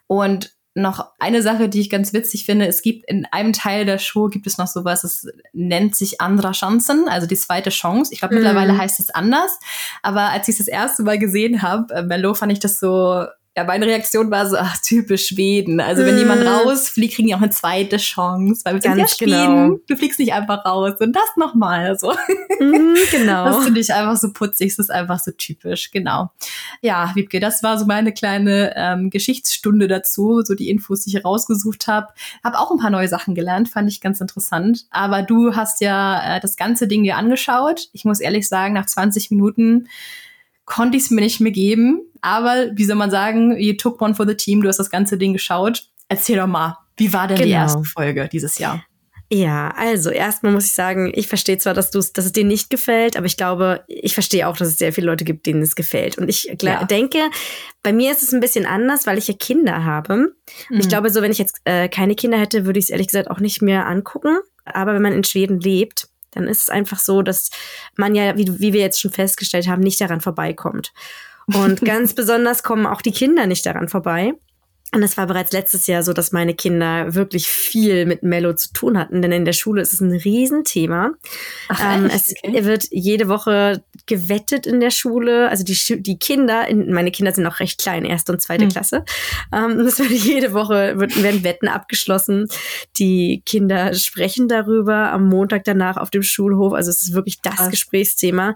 [0.08, 2.66] Und noch eine Sache, die ich ganz witzig finde.
[2.66, 6.52] Es gibt in einem Teil der Show gibt es noch sowas, es nennt sich Andra
[6.54, 8.14] Chancen, also die zweite Chance.
[8.14, 8.38] Ich glaube, mm.
[8.38, 9.60] mittlerweile heißt es anders.
[10.02, 13.26] Aber als ich es das erste Mal gesehen habe, äh, Mello, fand ich das so
[13.58, 15.82] ja, meine Reaktion war so, ach, typisch Schweden.
[15.82, 16.20] Also wenn mm.
[16.20, 18.62] jemand rausfliegt, kriegen die auch eine zweite Chance.
[18.64, 19.80] Weil wir sind ja Schweden, genau.
[19.88, 20.94] du fliegst nicht einfach raus.
[21.02, 22.14] Und das nochmal so.
[22.62, 23.46] Mm, genau.
[23.46, 24.70] Das finde ich einfach so putzig.
[24.70, 26.32] Das ist einfach so typisch, genau.
[26.82, 31.26] Ja, Wiebke, das war so meine kleine ähm, Geschichtsstunde dazu, so die Infos, die ich
[31.26, 32.08] rausgesucht habe.
[32.46, 34.86] Habe auch ein paar neue Sachen gelernt, fand ich ganz interessant.
[34.92, 37.90] Aber du hast ja äh, das ganze Ding dir angeschaut.
[37.92, 39.90] Ich muss ehrlich sagen, nach 20 Minuten
[40.72, 42.02] konnte ich es mir nicht mehr geben.
[42.22, 45.18] Aber wie soll man sagen, you took one for the team, du hast das ganze
[45.18, 45.84] Ding geschaut.
[46.08, 47.48] Erzähl doch mal, Wie war denn genau.
[47.48, 48.84] die erste Folge dieses Jahr?
[49.34, 52.70] Ja, also erstmal muss ich sagen, ich verstehe zwar, dass, du's, dass es dir nicht
[52.70, 55.76] gefällt, aber ich glaube, ich verstehe auch, dass es sehr viele Leute gibt, denen es
[55.76, 56.18] gefällt.
[56.18, 56.84] Und ich ja.
[56.84, 57.20] denke,
[57.82, 60.34] bei mir ist es ein bisschen anders, weil ich ja Kinder habe.
[60.70, 60.80] Mhm.
[60.80, 63.32] Ich glaube, so wenn ich jetzt äh, keine Kinder hätte, würde ich es ehrlich gesagt
[63.32, 64.38] auch nicht mehr angucken.
[64.66, 67.50] Aber wenn man in Schweden lebt, dann ist es einfach so, dass
[67.96, 70.94] man ja, wie, wie wir jetzt schon festgestellt haben, nicht daran vorbeikommt.
[71.48, 74.34] Und ganz besonders kommen auch die Kinder nicht daran vorbei.
[74.94, 78.74] Und es war bereits letztes Jahr so, dass meine Kinder wirklich viel mit Mello zu
[78.74, 81.12] tun hatten, denn in der Schule ist es ein Riesenthema.
[81.70, 82.66] Ach, ähm, es okay.
[82.66, 85.48] wird jede Woche gewettet in der Schule.
[85.48, 88.70] Also die, die Kinder, meine Kinder sind noch recht klein, erste und zweite hm.
[88.70, 89.06] Klasse.
[89.54, 92.48] Ähm, es wird jede Woche wird, werden Wetten abgeschlossen.
[92.98, 96.74] Die Kinder sprechen darüber am Montag danach auf dem Schulhof.
[96.74, 97.70] Also es ist wirklich das Ach.
[97.70, 98.56] Gesprächsthema.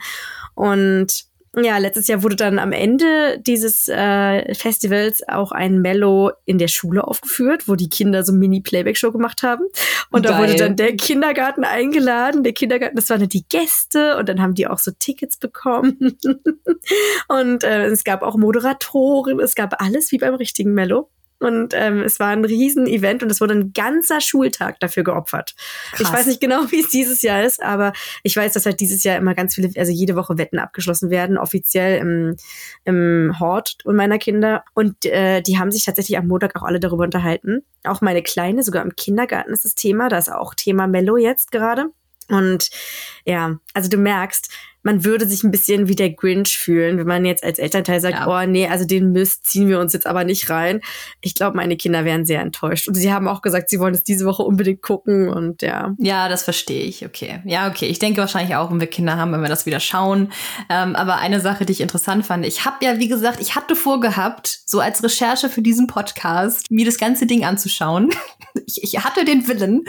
[0.54, 1.28] Und
[1.64, 6.68] ja, letztes Jahr wurde dann am Ende dieses äh, Festivals auch ein Mellow in der
[6.68, 9.64] Schule aufgeführt, wo die Kinder so Mini-Playback-Show gemacht haben.
[10.12, 10.34] Und Geil.
[10.34, 12.44] da wurde dann der Kindergarten eingeladen.
[12.44, 16.18] Der Kindergarten, das waren dann die Gäste und dann haben die auch so Tickets bekommen.
[17.28, 21.10] und äh, es gab auch Moderatoren, es gab alles wie beim richtigen Mellow.
[21.40, 25.54] Und ähm, es war ein Riesen-Event und es wurde ein ganzer Schultag dafür geopfert.
[25.92, 26.02] Krass.
[26.02, 27.94] Ich weiß nicht genau, wie es dieses Jahr ist, aber
[28.24, 31.38] ich weiß, dass halt dieses Jahr immer ganz viele, also jede Woche Wetten abgeschlossen werden,
[31.38, 32.36] offiziell im,
[32.86, 34.64] im Hort und meiner Kinder.
[34.74, 37.64] Und äh, die haben sich tatsächlich am Montag auch alle darüber unterhalten.
[37.84, 40.10] Auch meine Kleine, sogar im Kindergarten ist das Thema.
[40.10, 41.88] Da ist auch Thema Mello jetzt gerade.
[42.30, 42.70] Und
[43.26, 44.52] ja, also du merkst,
[44.86, 48.20] man würde sich ein bisschen wie der Grinch fühlen, wenn man jetzt als Elternteil sagt,
[48.20, 48.28] ja.
[48.28, 50.80] oh nee, also den Mist ziehen wir uns jetzt aber nicht rein.
[51.22, 52.88] Ich glaube, meine Kinder wären sehr enttäuscht.
[52.88, 55.96] Und sie haben auch gesagt, sie wollen es diese Woche unbedingt gucken und ja.
[55.98, 57.42] Ja, das verstehe ich, okay.
[57.46, 57.88] Ja, okay.
[57.88, 60.32] Ich denke wahrscheinlich auch, wenn wir Kinder haben, wenn wir das wieder schauen.
[60.70, 63.76] Ähm, aber eine Sache, die ich interessant fand, ich habe ja, wie gesagt, ich hatte
[63.76, 68.12] vorgehabt, so als Recherche für diesen Podcast, mir das ganze Ding anzuschauen.
[68.68, 69.84] ich, ich hatte den Willen.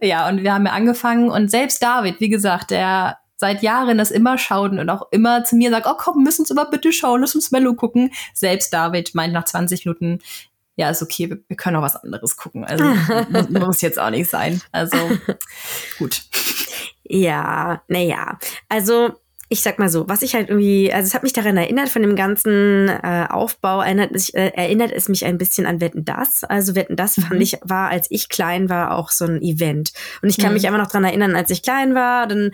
[0.00, 4.10] Ja, und wir haben ja angefangen und selbst David, wie gesagt, der seit Jahren das
[4.10, 7.20] immer schaut und auch immer zu mir sagt, oh komm, müssen uns immer bitte schauen,
[7.22, 8.12] lass uns Mello gucken.
[8.34, 10.18] Selbst David meint nach 20 Minuten,
[10.76, 12.64] ja, ist okay, wir, wir können auch was anderes gucken.
[12.64, 12.84] Also
[13.30, 14.60] muss, muss jetzt auch nicht sein.
[14.72, 14.96] Also
[15.98, 16.22] gut.
[17.04, 18.38] Ja, naja.
[18.68, 19.12] Also
[19.50, 22.02] ich sag mal so, was ich halt irgendwie, also es hat mich daran erinnert, von
[22.02, 26.44] dem ganzen äh, Aufbau erinnert, mich, äh, erinnert es mich ein bisschen an Wetten Das.
[26.44, 27.22] Also Wetten Das mhm.
[27.22, 29.92] fand ich, war, als ich klein war, auch so ein Event.
[30.20, 30.54] Und ich kann mhm.
[30.54, 32.50] mich einfach noch dran erinnern, als ich klein war, dann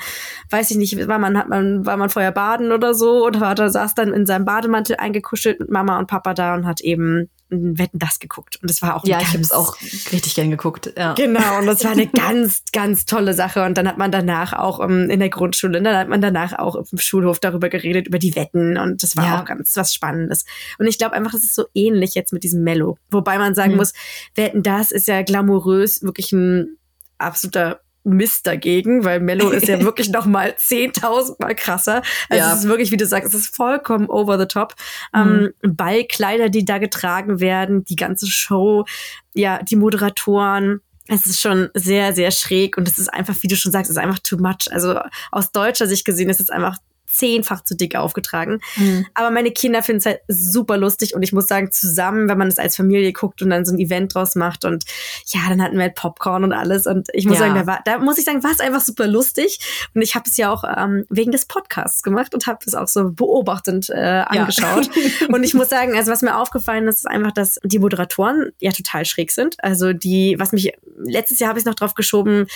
[0.50, 3.70] weiß ich nicht, war man, hat man, war man vorher baden oder so und Vater
[3.70, 7.98] saß dann in seinem Bademantel eingekuschelt mit Mama und Papa da und hat eben Wetten
[7.98, 11.14] das geguckt und das war auch ja ich habe es auch richtig gern geguckt ja.
[11.14, 14.78] genau und das war eine ganz ganz tolle Sache und dann hat man danach auch
[14.78, 18.18] um, ähm, in der Grundschule dann hat man danach auch im Schulhof darüber geredet über
[18.18, 19.40] die Wetten und das war ja.
[19.40, 20.44] auch ganz was Spannendes
[20.78, 23.72] und ich glaube einfach das ist so ähnlich jetzt mit diesem Mello wobei man sagen
[23.72, 23.78] mhm.
[23.78, 23.92] muss
[24.35, 26.78] Wetten das ist ja glamourös wirklich ein
[27.18, 32.02] absoluter Mist dagegen, weil Mello ist ja wirklich noch mal 10.000 Mal krasser.
[32.28, 32.52] Also ja.
[32.52, 34.74] es ist wirklich, wie du sagst, es ist vollkommen over the top.
[35.12, 35.52] Mhm.
[35.62, 38.84] Ähm, Ballkleider, die da getragen werden, die ganze Show,
[39.32, 40.80] ja, die Moderatoren.
[41.06, 43.96] Es ist schon sehr, sehr schräg und es ist einfach, wie du schon sagst, es
[43.96, 44.70] ist einfach too much.
[44.70, 44.98] Also
[45.30, 46.78] aus deutscher Sicht gesehen ist es einfach
[47.14, 48.61] zehnfach zu dick aufgetragen.
[48.77, 49.07] Mhm.
[49.14, 52.48] Aber meine Kinder finden es halt super lustig und ich muss sagen, zusammen, wenn man
[52.48, 54.85] es als Familie guckt und dann so ein Event draus macht und
[55.27, 57.46] ja, dann hatten wir halt Popcorn und alles und ich muss ja.
[57.46, 59.59] sagen, da, war, da muss ich sagen, war es einfach super lustig
[59.94, 62.88] und ich habe es ja auch ähm, wegen des Podcasts gemacht und habe es auch
[62.88, 65.29] so beobachtend äh, angeschaut ja.
[65.35, 68.72] und ich muss sagen, also was mir aufgefallen ist, ist einfach, dass die Moderatoren ja
[68.72, 69.62] total schräg sind.
[69.62, 72.46] Also die, was mich letztes Jahr habe ich noch drauf geschoben,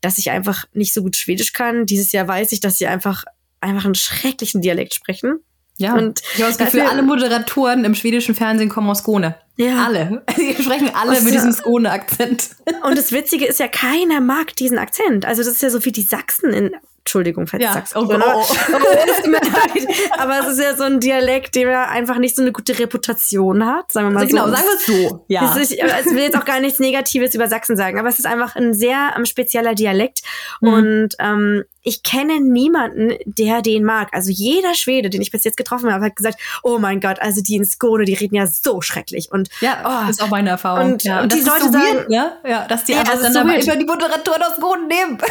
[0.00, 1.86] dass ich einfach nicht so gut Schwedisch kann.
[1.86, 3.24] Dieses Jahr weiß ich, dass sie einfach
[3.62, 5.40] einfach einen schrecklichen Dialekt sprechen.
[5.78, 5.94] Ja.
[5.94, 9.36] Und ich habe das Gefühl, alle Moderatoren im schwedischen Fernsehen kommen aus Skåne.
[9.56, 9.84] Ja.
[9.84, 10.22] Alle.
[10.36, 12.50] Die sprechen alle mit diesem Skåne-Akzent.
[12.82, 15.24] Und das Witzige ist ja, keiner mag diesen Akzent.
[15.24, 17.72] Also das ist ja so wie die Sachsen in Entschuldigung, falls ja.
[17.72, 17.96] sagst.
[17.96, 18.44] Oh, oh, oh.
[18.44, 23.66] oh Aber es ist ja so ein Dialekt, der einfach nicht so eine gute Reputation
[23.66, 24.42] hat, sagen wir mal also so.
[24.44, 25.24] Genau, sagen wir es so.
[25.26, 25.50] Ja.
[25.50, 28.26] Es ist, ich will jetzt auch gar nichts Negatives über Sachsen sagen, aber es ist
[28.26, 30.22] einfach ein sehr um, spezieller Dialekt.
[30.60, 30.72] Mhm.
[30.72, 34.08] Und ähm, ich kenne niemanden, der den mag.
[34.12, 37.42] Also jeder Schwede, den ich bis jetzt getroffen habe, hat gesagt, oh mein Gott, also
[37.42, 39.30] die in Skone, die reden ja so schrecklich.
[39.32, 40.92] Und ja, oh, ist auch meine Erfahrung.
[40.92, 41.22] Und, ja.
[41.22, 42.36] und die Leute so sagen, ne?
[42.46, 45.18] ja, dass die ja, einfach dann so über die Moderatoren aus Skone nehmen.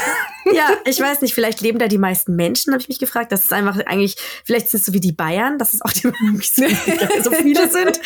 [0.54, 3.32] Ja, ich weiß nicht, vielleicht leben da die meisten Menschen, habe ich mich gefragt.
[3.32, 6.02] Das ist einfach eigentlich, vielleicht sind es so wie die Bayern, dass es auch die
[7.22, 8.02] so viele sind.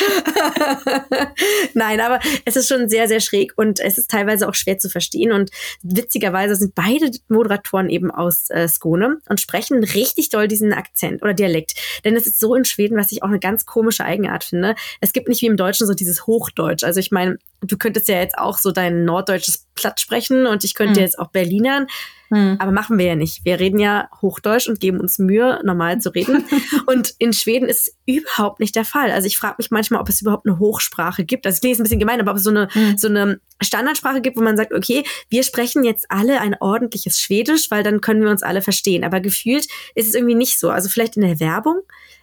[1.74, 4.90] Nein, aber es ist schon sehr, sehr schräg und es ist teilweise auch schwer zu
[4.90, 5.32] verstehen.
[5.32, 10.74] Und witzigerweise sind beide Moderatoren eben aus aus äh, Skåne und sprechen richtig doll diesen
[10.74, 11.76] Akzent oder Dialekt.
[12.04, 14.76] Denn es ist so in Schweden, was ich auch eine ganz komische Eigenart finde.
[15.02, 16.84] Es gibt nicht wie im Deutschen so dieses Hochdeutsch.
[16.84, 20.76] Also ich meine, du könntest ja jetzt auch so dein norddeutsches Platt sprechen und ich
[20.76, 21.06] könnte mhm.
[21.06, 21.88] jetzt auch Berlinern.
[22.36, 22.58] Hm.
[22.60, 23.46] Aber machen wir ja nicht.
[23.46, 26.44] Wir reden ja Hochdeutsch und geben uns Mühe, normal zu reden.
[26.86, 29.12] und in Schweden ist es überhaupt nicht der Fall.
[29.12, 31.46] Also ich frage mich manchmal, ob es überhaupt eine Hochsprache gibt.
[31.46, 32.98] Also ich lese ein bisschen gemein, aber ob es so eine, hm.
[32.98, 37.72] so eine Standardsprache gibt, wo man sagt, okay, wir sprechen jetzt alle ein ordentliches Schwedisch,
[37.72, 39.06] weil dann können wir uns alle verstehen.
[39.06, 40.72] Aber gefühlt ist es irgendwie nicht so.
[40.72, 41.80] Also vielleicht in der Werbung,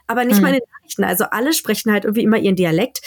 [0.07, 0.43] aber nicht hm.
[0.43, 1.05] mal in den Nachrichten.
[1.05, 3.01] Also alle sprechen halt irgendwie immer ihren Dialekt.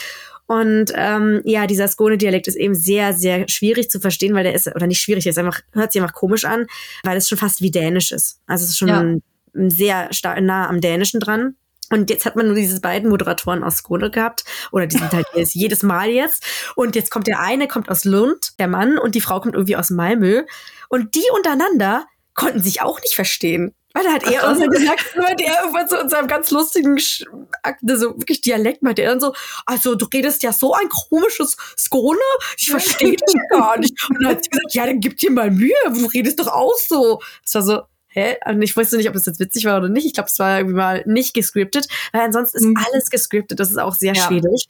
[0.48, 4.68] Und ähm, ja, dieser Skone-Dialekt ist eben sehr, sehr schwierig zu verstehen, weil der ist,
[4.68, 6.68] oder nicht schwierig, der ist einfach, hört sich einfach komisch an,
[7.04, 8.40] weil es schon fast wie Dänisch ist.
[8.46, 9.70] Also es ist schon ja.
[9.70, 10.10] sehr
[10.42, 11.56] nah am Dänischen dran.
[11.92, 14.44] Und jetzt hat man nur diese beiden Moderatoren aus Skone gehabt.
[14.72, 16.44] Oder die sind halt jedes Mal jetzt.
[16.76, 19.76] Und jetzt kommt der eine, kommt aus Lund, der Mann, und die Frau kommt irgendwie
[19.76, 20.44] aus Malmö.
[20.90, 23.74] Und die untereinander konnten sich auch nicht verstehen.
[23.96, 28.18] Weil da hat er irgendwann gesagt, meinte er irgendwann so in seinem ganz lustigen, so
[28.18, 29.34] wirklich Dialekt, meinte er dann so,
[29.66, 32.20] also du redest ja so ein komisches Skone,
[32.58, 33.94] ich verstehe dich gar nicht.
[34.10, 36.78] Und dann hat sie gesagt, ja, dann gib dir mal Mühe, du redest doch auch
[36.78, 37.22] so.
[37.44, 38.36] Das war so, hä?
[38.46, 40.06] Und ich wusste nicht, ob das jetzt witzig war oder nicht.
[40.06, 42.78] Ich glaube, es war irgendwie mal nicht gescriptet, weil ansonsten ist mhm.
[42.92, 43.62] alles gescriptet.
[43.62, 44.22] Das ist auch sehr ja.
[44.22, 44.68] schwierig.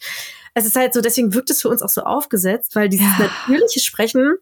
[0.54, 3.28] Es ist halt so, deswegen wirkt es für uns auch so aufgesetzt, weil dieses ja.
[3.28, 4.36] natürliche Sprechen,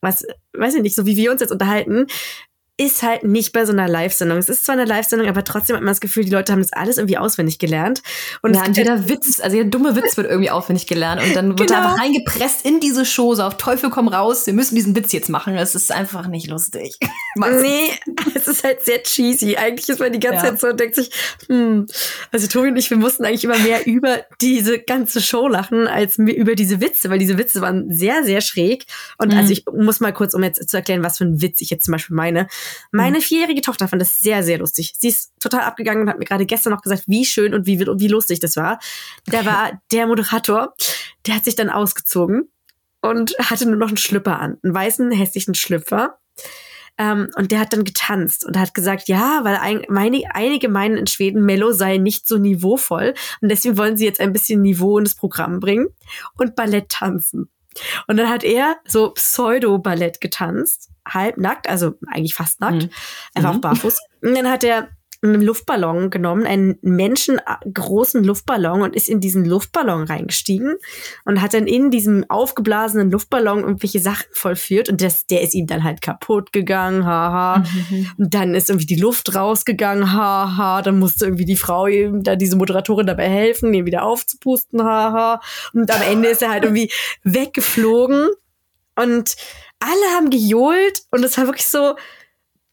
[0.00, 2.08] was, weiß ich nicht, so wie wir uns jetzt unterhalten,
[2.78, 4.36] ist halt nicht bei so einer Live-Sendung.
[4.36, 6.74] Es ist zwar eine Live-Sendung, aber trotzdem hat man das Gefühl, die Leute haben das
[6.74, 8.02] alles irgendwie auswendig gelernt.
[8.42, 11.58] Und ja, und jeder Witz, also jeder dumme Witz wird irgendwie auswendig gelernt und dann
[11.58, 11.80] wird genau.
[11.80, 15.30] einfach reingepresst in diese Show, so auf Teufel komm raus, wir müssen diesen Witz jetzt
[15.30, 15.56] machen.
[15.56, 16.98] Es ist einfach nicht lustig.
[17.36, 17.90] nee,
[18.34, 19.56] es ist halt sehr cheesy.
[19.56, 20.50] Eigentlich ist man die ganze ja.
[20.50, 21.10] Zeit so und denkt sich,
[21.48, 21.86] hm,
[22.32, 26.18] also Tobi und ich, wir mussten eigentlich immer mehr über diese ganze Show lachen, als
[26.18, 28.84] über diese Witze, weil diese Witze waren sehr, sehr schräg.
[29.16, 29.38] Und mhm.
[29.38, 31.86] also ich muss mal kurz, um jetzt zu erklären, was für ein Witz ich jetzt
[31.86, 32.48] zum Beispiel meine.
[32.92, 33.22] Meine mhm.
[33.22, 34.94] vierjährige Tochter fand das sehr, sehr lustig.
[34.98, 37.80] Sie ist total abgegangen und hat mir gerade gestern noch gesagt, wie schön und wie,
[37.80, 38.78] wie lustig das war.
[39.26, 40.74] Da war der Moderator,
[41.26, 42.48] der hat sich dann ausgezogen
[43.00, 46.18] und hatte nur noch einen Schlüpper an, einen weißen, hässlichen Schlüpfer.
[46.98, 50.96] Ähm, und der hat dann getanzt und hat gesagt, ja, weil ein, meine, einige meinen
[50.96, 54.96] in Schweden, Mello sei nicht so niveauvoll und deswegen wollen sie jetzt ein bisschen Niveau
[54.96, 55.88] in das Programm bringen
[56.38, 57.50] und Ballett tanzen.
[58.06, 62.90] Und dann hat er so Pseudo-Ballett getanzt, halb nackt, also eigentlich fast nackt, mhm.
[63.34, 63.60] einfach mhm.
[63.60, 63.98] barfuß.
[64.22, 64.88] Und dann hat er
[65.22, 70.76] einen Luftballon genommen, einen menschengroßen Luftballon und ist in diesen Luftballon reingestiegen
[71.24, 75.66] und hat dann in diesem aufgeblasenen Luftballon irgendwelche Sachen vollführt und das, der ist ihm
[75.66, 77.58] dann halt kaputt gegangen, haha.
[77.58, 78.10] Mhm.
[78.18, 80.82] Und dann ist irgendwie die Luft rausgegangen, haha.
[80.82, 85.40] Dann musste irgendwie die Frau ihm, da diese Moderatorin dabei helfen, ihn wieder aufzupusten, haha.
[85.72, 86.90] Und am Ende ist er halt irgendwie
[87.22, 88.28] weggeflogen
[88.96, 89.36] und
[89.80, 91.94] alle haben gejohlt und es war wirklich so,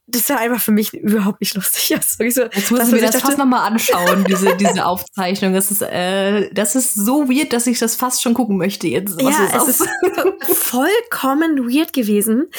[0.06, 1.90] das war einfach für mich überhaupt nicht lustig.
[1.96, 5.54] Das so, Jetzt müssen wir das fast nochmal anschauen, diese, diese Aufzeichnung.
[5.54, 9.20] Das ist, äh, das ist so weird, dass ich das fast schon gucken möchte jetzt.
[9.22, 9.88] ja, es ist
[10.54, 12.50] vollkommen weird gewesen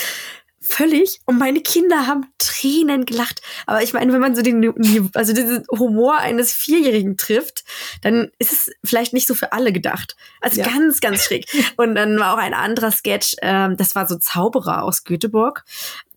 [0.64, 3.42] völlig und meine Kinder haben Tränen gelacht.
[3.66, 7.64] Aber ich meine, wenn man so den, also diesen Humor eines Vierjährigen trifft,
[8.02, 10.16] dann ist es vielleicht nicht so für alle gedacht.
[10.40, 10.66] Also ja.
[10.66, 11.46] ganz, ganz schräg.
[11.76, 15.64] Und dann war auch ein anderer Sketch, ähm, das war so Zauberer aus Göteborg.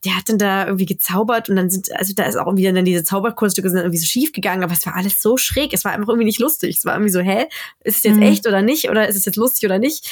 [0.06, 2.86] Der hat dann da irgendwie gezaubert und dann sind, also da ist auch irgendwie dann
[2.86, 5.74] diese Zauberkunststücke sind irgendwie so schief gegangen, aber es war alles so schräg.
[5.74, 6.78] Es war einfach irgendwie nicht lustig.
[6.78, 7.46] Es war irgendwie so, hä,
[7.84, 8.22] ist es jetzt mhm.
[8.22, 8.90] echt oder nicht?
[8.90, 10.08] Oder ist es jetzt lustig oder nicht?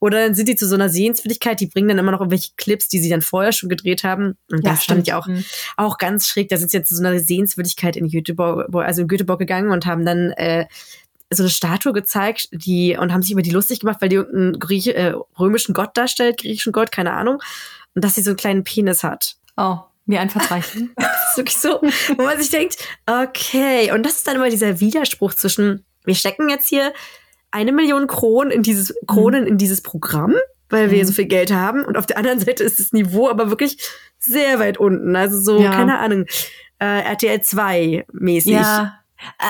[0.00, 2.88] Oder dann sind die zu so einer Sehenswürdigkeit, die bringen dann immer noch irgendwelche Clips,
[2.88, 4.36] die sie dann vorher schon gedreht haben.
[4.50, 5.44] Und ja, das stand ja auch, mhm.
[5.76, 6.48] auch ganz schräg.
[6.48, 9.86] Da sind sie jetzt zu so einer Sehenswürdigkeit in Göteborg, also in Göteborg gegangen und
[9.86, 10.66] haben dann äh,
[11.30, 14.58] so eine Statue gezeigt, die und haben sich über die lustig gemacht, weil die irgendeinen
[14.60, 17.40] Grieche, äh, römischen Gott darstellt, griechischen Gott, keine Ahnung.
[17.94, 19.36] Und dass sie so einen kleinen Penis hat.
[19.56, 20.92] Oh, mir ein Verzeichnen.
[20.96, 21.80] das ist wirklich so,
[22.16, 23.92] wo man sich denkt, okay.
[23.92, 26.92] Und das ist dann immer dieser Widerspruch zwischen, wir stecken jetzt hier
[27.50, 29.48] eine Million Kronen in dieses, Kronen mhm.
[29.48, 30.34] in dieses Programm,
[30.70, 31.06] weil wir mhm.
[31.06, 31.84] so viel Geld haben.
[31.84, 33.78] Und auf der anderen Seite ist das Niveau aber wirklich
[34.18, 35.14] sehr weit unten.
[35.16, 35.70] Also so, ja.
[35.70, 36.24] keine Ahnung,
[36.78, 38.52] äh, RTL 2 mäßig.
[38.52, 38.98] Ja.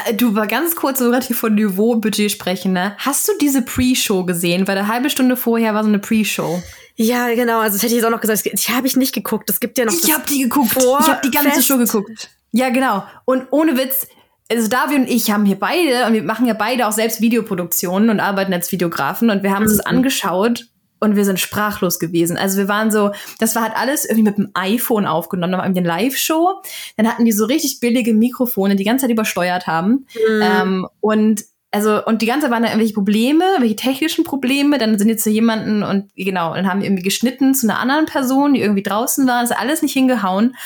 [0.07, 2.96] Äh, du war ganz kurz so relativ von Niveau-Budget sprechen, ne?
[2.98, 4.66] Hast du diese Pre-Show gesehen?
[4.66, 6.62] Weil eine halbe Stunde vorher war so eine Pre-Show.
[7.01, 7.61] Ja, genau.
[7.61, 8.45] Also das hätte ich jetzt auch noch gesagt.
[8.45, 9.49] Ich habe ich nicht geguckt.
[9.49, 9.93] Es gibt ja noch.
[9.93, 10.77] Ich habe die geguckt.
[10.77, 11.69] ich habe die ganze Fest.
[11.69, 12.29] Show geguckt.
[12.51, 13.05] Ja, genau.
[13.25, 14.09] Und ohne Witz,
[14.51, 18.11] also Davi und ich haben hier beide, und wir machen ja beide auch selbst Videoproduktionen
[18.11, 19.77] und arbeiten als Videografen und wir haben uns mhm.
[19.77, 20.67] das angeschaut
[20.99, 22.37] und wir sind sprachlos gewesen.
[22.37, 25.75] Also wir waren so, das war halt alles irgendwie mit dem iPhone aufgenommen, dann haben
[25.75, 26.63] wir eine Live-Show,
[26.97, 30.07] dann hatten die so richtig billige Mikrofone, die ganze Zeit übersteuert haben.
[30.15, 30.43] Mhm.
[30.43, 34.79] Ähm, und also, und die ganze Zeit waren da irgendwelche Probleme, welche technischen Probleme.
[34.79, 38.07] Dann sind jetzt zu jemanden und genau, dann haben wir irgendwie geschnitten zu einer anderen
[38.07, 39.43] Person, die irgendwie draußen war.
[39.43, 40.57] Ist alles nicht hingehauen.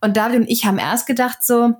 [0.00, 1.74] Und David und ich haben erst gedacht so,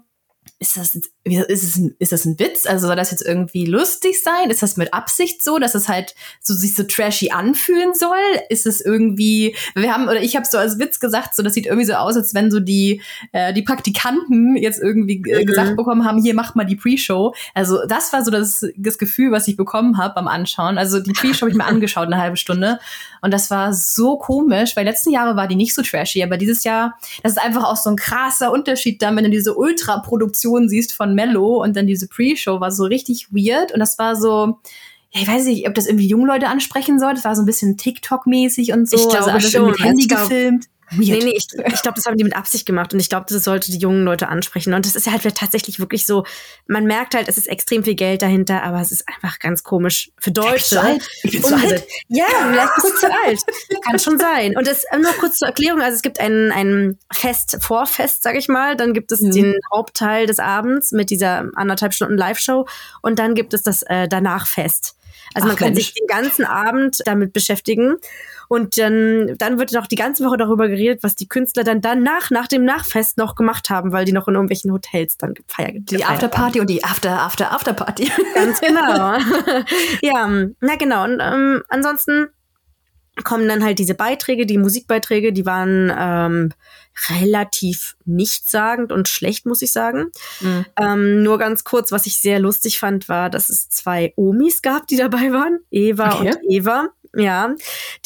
[0.62, 2.66] ist das, ist, es ein, ist das ein Witz?
[2.66, 4.48] Also soll das jetzt irgendwie lustig sein?
[4.48, 8.16] Ist das mit Absicht so, dass es halt so sich so trashy anfühlen soll?
[8.48, 11.66] Ist es irgendwie, wir haben, oder ich habe so als Witz gesagt, so das sieht
[11.66, 15.46] irgendwie so aus, als wenn so die, äh, die Praktikanten jetzt irgendwie äh, mhm.
[15.46, 17.34] gesagt bekommen haben, hier macht mal die Pre-Show.
[17.54, 20.78] Also das war so das, das Gefühl, was ich bekommen habe beim Anschauen.
[20.78, 22.78] Also die Pre-Show habe ich mir angeschaut, eine halbe Stunde.
[23.20, 26.62] Und das war so komisch, weil letzten Jahre war die nicht so trashy, aber dieses
[26.62, 30.68] Jahr, das ist einfach auch so ein krasser Unterschied dann, wenn du diese Ultra-Produktion Produktion
[30.68, 34.58] siehst von Mello und dann diese Pre-Show war so richtig weird und das war so,
[35.10, 37.14] ja, ich weiß nicht, ob das irgendwie junge Leute ansprechen soll.
[37.14, 38.96] Das war so ein bisschen TikTok-mäßig und so.
[38.96, 39.66] Ich glaube also schon.
[39.66, 40.66] Mit Handy gefilmt.
[40.92, 41.18] Weird.
[41.18, 43.44] Nee, nee, ich, ich glaube, das haben die mit Absicht gemacht und ich glaube, das
[43.44, 44.74] sollte die jungen Leute ansprechen.
[44.74, 46.24] Und das ist ja halt tatsächlich wirklich so,
[46.66, 50.10] man merkt halt, es ist extrem viel Geld dahinter, aber es ist einfach ganz komisch
[50.18, 50.98] für Deutsche.
[51.22, 51.84] Ich bin zu alt.
[52.08, 53.40] Ja, vielleicht bist du zu alt.
[53.84, 54.56] Kann schon sein.
[54.56, 58.48] Und das nur kurz zur Erklärung, also es gibt ein, ein Fest, Vorfest, sag ich
[58.48, 59.30] mal, dann gibt es mhm.
[59.32, 62.66] den Hauptteil des Abends mit dieser anderthalb Stunden Live-Show
[63.02, 64.96] und dann gibt es das äh, Danach-Fest.
[65.34, 65.86] Also Ach, man kann Mensch.
[65.86, 67.96] sich den ganzen Abend damit beschäftigen.
[68.48, 72.30] Und dann, dann wird noch die ganze Woche darüber geredet, was die Künstler dann danach,
[72.30, 75.86] nach dem Nachfest noch gemacht haben, weil die noch in irgendwelchen Hotels dann gefeiert haben.
[75.86, 78.10] Die Afterparty und die After, After, Afterparty.
[78.34, 79.16] Ganz genau.
[80.02, 81.04] ja, na genau.
[81.04, 82.28] Und ähm, ansonsten
[83.24, 86.52] kommen dann halt diese Beiträge, die Musikbeiträge, die waren ähm,
[87.08, 90.10] relativ nichtssagend und schlecht, muss ich sagen.
[90.40, 90.66] Mhm.
[90.80, 94.86] Ähm, nur ganz kurz, was ich sehr lustig fand, war, dass es zwei Omis gab,
[94.86, 96.28] die dabei waren, Eva okay.
[96.28, 97.54] und Eva ja.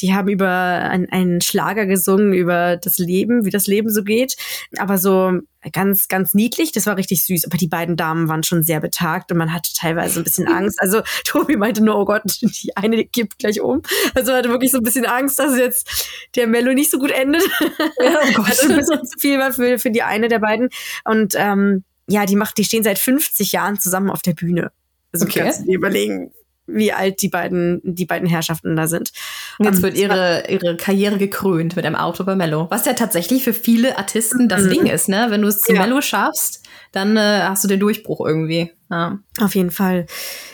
[0.01, 4.37] Die haben über ein, einen Schlager gesungen, über das Leben, wie das Leben so geht.
[4.79, 5.41] Aber so
[5.73, 6.73] ganz, ganz niedlich.
[6.73, 7.47] Das war richtig süß.
[7.47, 10.81] Aber die beiden Damen waren schon sehr betagt und man hatte teilweise ein bisschen Angst.
[10.81, 13.83] Also Tobi meinte nur, oh Gott, die eine kippt gleich um.
[14.15, 17.43] Also hatte wirklich so ein bisschen Angst, dass jetzt der Mello nicht so gut endet.
[17.99, 18.51] Ja, oh Gott.
[18.51, 20.69] also ein bisschen zu viel war für, für die eine der beiden.
[21.05, 24.71] Und ähm, ja, die macht, die stehen seit 50 Jahren zusammen auf der Bühne.
[25.13, 25.41] Also okay.
[25.41, 26.33] kannst du dir überlegen,
[26.67, 29.13] wie alt die beiden, die beiden Herrschaften da sind.
[29.59, 32.67] Jetzt wird ihre, ihre Karriere gekrönt mit einem Auto bei Mello.
[32.71, 34.71] Was ja tatsächlich für viele Artisten das mhm.
[34.71, 35.27] Ding ist, ne?
[35.31, 35.81] Wenn du es zu ja.
[35.81, 38.73] Mello schaffst, dann äh, hast du den Durchbruch irgendwie.
[38.91, 39.19] Ja.
[39.41, 40.07] Auf jeden Fall.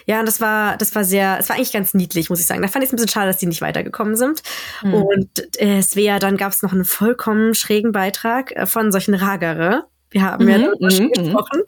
[0.06, 2.62] Ja, und das war, das war sehr, es war eigentlich ganz niedlich, muss ich sagen.
[2.62, 4.42] Da fand ich es ein bisschen schade, dass die nicht weitergekommen sind.
[4.82, 4.94] Mhm.
[4.94, 9.84] Und äh, Svea, dann gab es noch einen vollkommen schrägen Beitrag äh, von solchen Ragere.
[10.12, 11.62] Wir haben mhm, ja darüber schon mhm, gesprochen.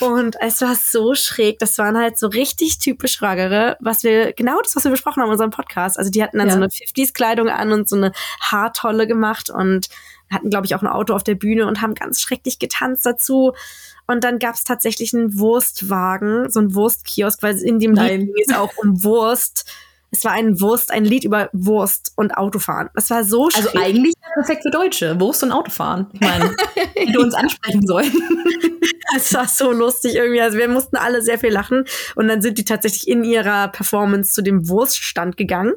[0.00, 1.58] Und es war so schräg.
[1.58, 5.28] Das waren halt so richtig typisch Ragere, was wir, genau das, was wir besprochen haben
[5.28, 5.98] in unserem Podcast.
[5.98, 6.52] Also die hatten dann ja.
[6.52, 9.88] so eine 50s-Kleidung an und so eine Haartolle gemacht und
[10.30, 13.54] hatten, glaube ich, auch ein Auto auf der Bühne und haben ganz schrecklich getanzt dazu.
[14.06, 18.44] Und dann gab es tatsächlich einen Wurstwagen, so ein Wurstkiosk, weil in dem Lied ging
[18.48, 19.64] es auch um Wurst.
[20.10, 22.88] Es war ein Wurst, ein Lied über Wurst und Autofahren.
[22.94, 23.66] Das war so schön.
[23.66, 25.18] Also eigentlich perfekt für Deutsche.
[25.20, 26.06] Wurst und Autofahren.
[26.12, 26.54] Ich meine,
[26.96, 28.12] die du uns ansprechen sollen.
[29.16, 30.40] Es war so lustig irgendwie.
[30.40, 31.84] Also wir mussten alle sehr viel lachen.
[32.16, 35.74] Und dann sind die tatsächlich in ihrer Performance zu dem Wurststand gegangen,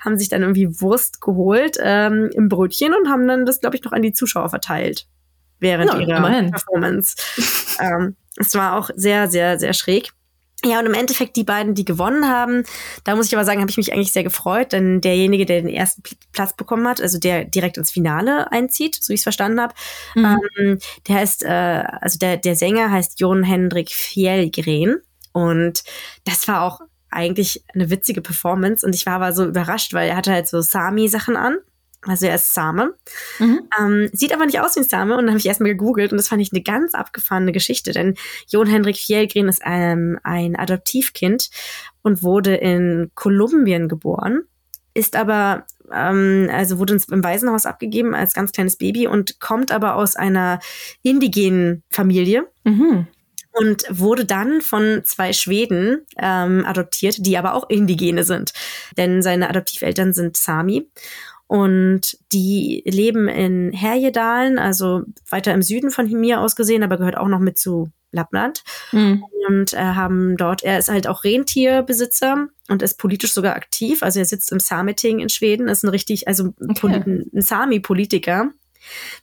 [0.00, 3.84] haben sich dann irgendwie Wurst geholt ähm, im Brötchen und haben dann das, glaube ich,
[3.84, 5.06] noch an die Zuschauer verteilt.
[5.60, 6.50] Während ja, ihrer immerhin.
[6.50, 7.14] Performance.
[7.80, 10.12] ähm, es war auch sehr, sehr, sehr schräg.
[10.64, 12.62] Ja, und im Endeffekt die beiden, die gewonnen haben,
[13.02, 15.68] da muss ich aber sagen, habe ich mich eigentlich sehr gefreut, denn derjenige, der den
[15.68, 19.74] ersten Platz bekommen hat, also der direkt ins Finale einzieht, so ich es verstanden habe,
[20.14, 20.40] mhm.
[20.58, 25.00] ähm, der heißt, äh, also der, der Sänger heißt Jon Hendrik Fjellgren.
[25.32, 25.82] Und
[26.24, 28.86] das war auch eigentlich eine witzige Performance.
[28.86, 31.58] Und ich war aber so überrascht, weil er hatte halt so Sami-Sachen an
[32.06, 32.94] also er ist Same.
[33.38, 33.68] Mhm.
[33.78, 35.16] Ähm, sieht aber nicht aus wie ein Same.
[35.16, 37.92] Und dann habe ich erstmal gegoogelt und das fand ich eine ganz abgefahrene Geschichte.
[37.92, 38.14] Denn
[38.48, 41.50] Jon Hendrik Fjellgren ist ähm, ein Adoptivkind
[42.02, 44.42] und wurde in Kolumbien geboren.
[44.94, 49.70] Ist aber, ähm, also wurde uns im Waisenhaus abgegeben als ganz kleines Baby und kommt
[49.70, 50.58] aber aus einer
[51.02, 52.48] indigenen Familie.
[52.64, 53.06] Mhm
[53.52, 58.52] und wurde dann von zwei Schweden ähm, adoptiert, die aber auch Indigene sind.
[58.96, 60.88] Denn seine Adoptiveltern sind Sami.
[61.52, 67.18] Und die leben in Härjedalen, also weiter im Süden von mir aus gesehen, aber gehört
[67.18, 68.64] auch noch mit zu Lappland.
[68.90, 69.22] Mhm.
[69.46, 74.02] Und äh, haben dort, er ist halt auch Rentierbesitzer und ist politisch sogar aktiv.
[74.02, 77.02] Also er sitzt im Sameting in Schweden, ist ein richtig, also okay.
[77.04, 78.48] ein Sami-Politiker,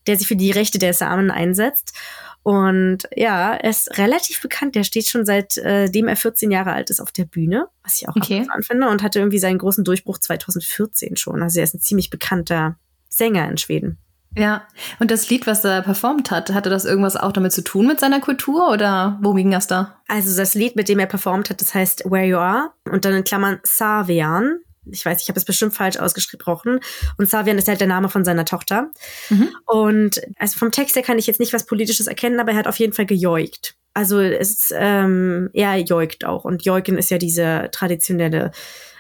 [0.06, 1.98] der sich für die Rechte der Samen einsetzt.
[2.44, 4.76] Und ja, er ist relativ bekannt.
[4.76, 8.08] Der steht schon seitdem äh, er 14 Jahre alt ist auf der Bühne, was ich
[8.08, 8.48] auch okay.
[8.62, 11.44] finde, und hatte irgendwie seinen großen Durchbruch 2014 schon.
[11.44, 12.78] Also er ist ein ziemlich bekannter
[13.10, 13.98] Sänger in Schweden.
[14.36, 14.68] Ja,
[15.00, 18.00] und das Lied, was er performt hat, hatte das irgendwas auch damit zu tun mit
[18.00, 19.96] seiner Kultur oder wo ging das da?
[20.08, 23.16] Also das Lied, mit dem er performt hat, das heißt Where You Are und dann
[23.16, 24.60] in Klammern Savian.
[24.92, 26.80] Ich weiß, ich habe es bestimmt falsch ausgesprochen.
[27.18, 28.92] Und Savian ist halt der Name von seiner Tochter.
[29.30, 29.50] Mhm.
[29.66, 32.68] Und also vom Text her kann ich jetzt nicht was Politisches erkennen, aber er hat
[32.68, 33.76] auf jeden Fall gejeugt.
[33.94, 36.46] Also es ähm, er jeugt auch.
[36.46, 38.52] Und Jeugen ist ja dieser traditionelle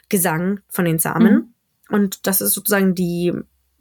[0.09, 1.33] Gesang von den Samen.
[1.33, 1.53] Mhm.
[1.89, 3.33] Und das ist sozusagen die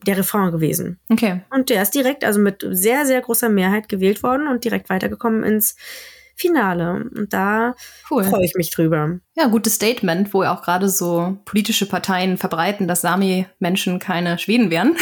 [0.07, 0.99] der Refrain gewesen.
[1.09, 1.43] Okay.
[1.51, 5.43] Und der ist direkt, also mit sehr, sehr großer Mehrheit gewählt worden und direkt weitergekommen
[5.43, 5.77] ins
[6.39, 7.11] Finale.
[7.15, 7.75] Und da
[8.11, 8.25] cool.
[8.25, 9.19] freue ich mich drüber.
[9.37, 14.71] Ja, gutes Statement, wo ja auch gerade so politische Parteien verbreiten, dass Sami-Menschen keine Schweden
[14.71, 14.97] wären.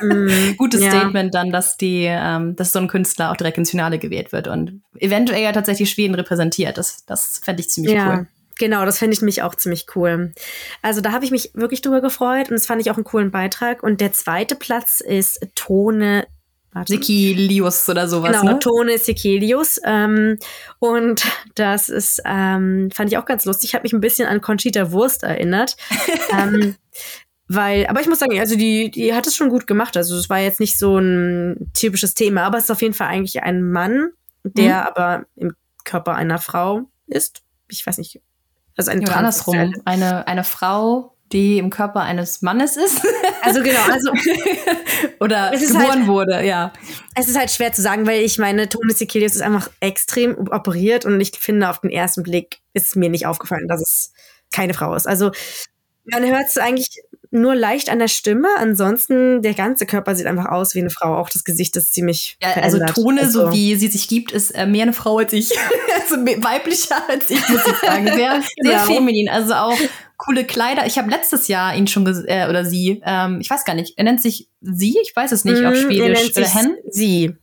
[0.00, 0.90] Mm, gutes ja.
[0.90, 4.48] Statement dann, dass die, ähm, dass so ein Künstler auch direkt ins Finale gewählt wird
[4.48, 6.78] und eventuell ja tatsächlich Schweden repräsentiert.
[6.78, 8.08] Das, das fände ich ziemlich ja.
[8.08, 8.26] cool.
[8.58, 10.32] Genau, das fände ich mich auch ziemlich cool.
[10.82, 13.30] Also da habe ich mich wirklich drüber gefreut und das fand ich auch einen coolen
[13.30, 13.82] Beitrag.
[13.82, 16.26] Und der zweite Platz ist Tone
[16.86, 18.40] Sikilius oder sowas.
[18.40, 18.58] Genau, ne?
[18.58, 19.80] Tone Sikilius.
[19.84, 20.38] Ähm,
[20.78, 23.70] und das ist, ähm, fand ich auch ganz lustig.
[23.70, 25.76] Ich habe mich ein bisschen an Conchita Wurst erinnert.
[26.32, 26.76] ähm,
[27.48, 29.96] weil, aber ich muss sagen, also die, die hat es schon gut gemacht.
[29.96, 33.08] Also es war jetzt nicht so ein typisches Thema, aber es ist auf jeden Fall
[33.08, 34.10] eigentlich ein Mann,
[34.42, 34.86] der mhm.
[34.86, 35.54] aber im
[35.84, 37.42] Körper einer Frau ist.
[37.68, 38.22] Ich weiß nicht,
[38.76, 39.74] also eine ja, andersrum.
[39.84, 43.00] Eine, eine Frau, die im Körper eines Mannes ist.
[43.44, 44.12] Also genau, also
[45.18, 46.72] oder geboren halt, wurde, ja.
[47.16, 51.04] Es ist halt schwer zu sagen, weil ich meine, Tone Sekelius ist einfach extrem operiert
[51.04, 54.12] und ich finde, auf den ersten Blick ist mir nicht aufgefallen, dass es
[54.52, 55.08] keine Frau ist.
[55.08, 55.32] Also
[56.04, 57.02] man hört es eigentlich
[57.32, 58.48] nur leicht an der Stimme.
[58.58, 61.16] Ansonsten, der ganze Körper sieht einfach aus wie eine Frau.
[61.16, 62.36] Auch das Gesicht ist ziemlich.
[62.42, 65.32] Ja, also Tone, also, so wie sie sich gibt, ist äh, mehr eine Frau als
[65.32, 65.50] ich.
[66.00, 68.06] also weiblicher als ich, muss ich sagen.
[68.06, 68.84] Sehr, sehr genau.
[68.84, 69.28] feminin.
[69.28, 69.78] Also auch
[70.24, 70.86] coole Kleider.
[70.86, 74.04] Ich habe letztes Jahr ihn schon äh, oder sie, ähm, ich weiß gar nicht, er
[74.04, 76.76] nennt sich sie, ich weiß es nicht, mm, auf Schwedisch oder Hen.
[76.88, 77.34] Sie.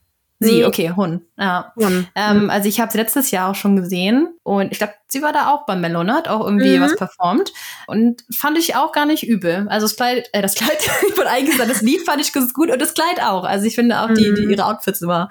[0.41, 1.21] Sie, okay, Hun.
[1.38, 1.73] Ja.
[1.75, 2.07] Hun.
[2.15, 2.49] Ähm, mhm.
[2.49, 5.51] Also ich habe sie letztes Jahr auch schon gesehen und ich glaube, sie war da
[5.51, 6.13] auch beim Melon, ne?
[6.13, 6.82] hat auch irgendwie mhm.
[6.82, 7.51] was performt
[7.88, 9.67] und fand ich auch gar nicht übel.
[9.69, 12.53] Also das Kleid, äh, das Kleid, ich wollte eigentlich sagen, das Lied fand ich ganz
[12.53, 13.43] gut und das Kleid auch.
[13.43, 14.51] Also ich finde auch die, die mhm.
[14.51, 15.27] ihre Outfits immer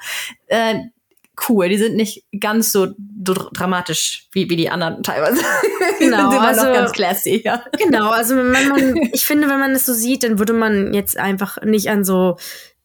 [0.49, 0.74] äh,
[1.49, 1.68] cool.
[1.68, 5.41] Die sind nicht ganz so, dramatisch wie, wie die anderen teilweise.
[5.99, 7.64] Genau, die also ganz classy, ja.
[7.76, 11.16] Genau, also wenn man, ich finde, wenn man es so sieht, dann würde man jetzt
[11.16, 12.36] einfach nicht an so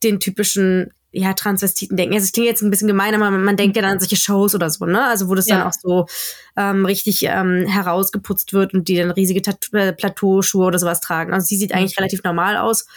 [0.01, 2.15] den typischen ja, Transvestiten denken.
[2.15, 4.15] Also es klingt jetzt ein bisschen gemein, aber man, man denkt ja dann an solche
[4.15, 5.05] Shows oder so, ne?
[5.05, 5.57] Also wo das ja.
[5.57, 6.07] dann auch so
[6.57, 9.39] ähm, richtig ähm, herausgeputzt wird und die dann riesige
[9.73, 11.33] äh, Plateauschuhe oder sowas tragen.
[11.33, 11.77] Also sie sieht mhm.
[11.77, 12.87] eigentlich relativ normal aus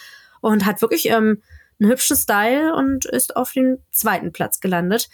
[0.40, 1.42] und hat wirklich ähm,
[1.78, 5.11] einen hübschen Style und ist auf den zweiten Platz gelandet.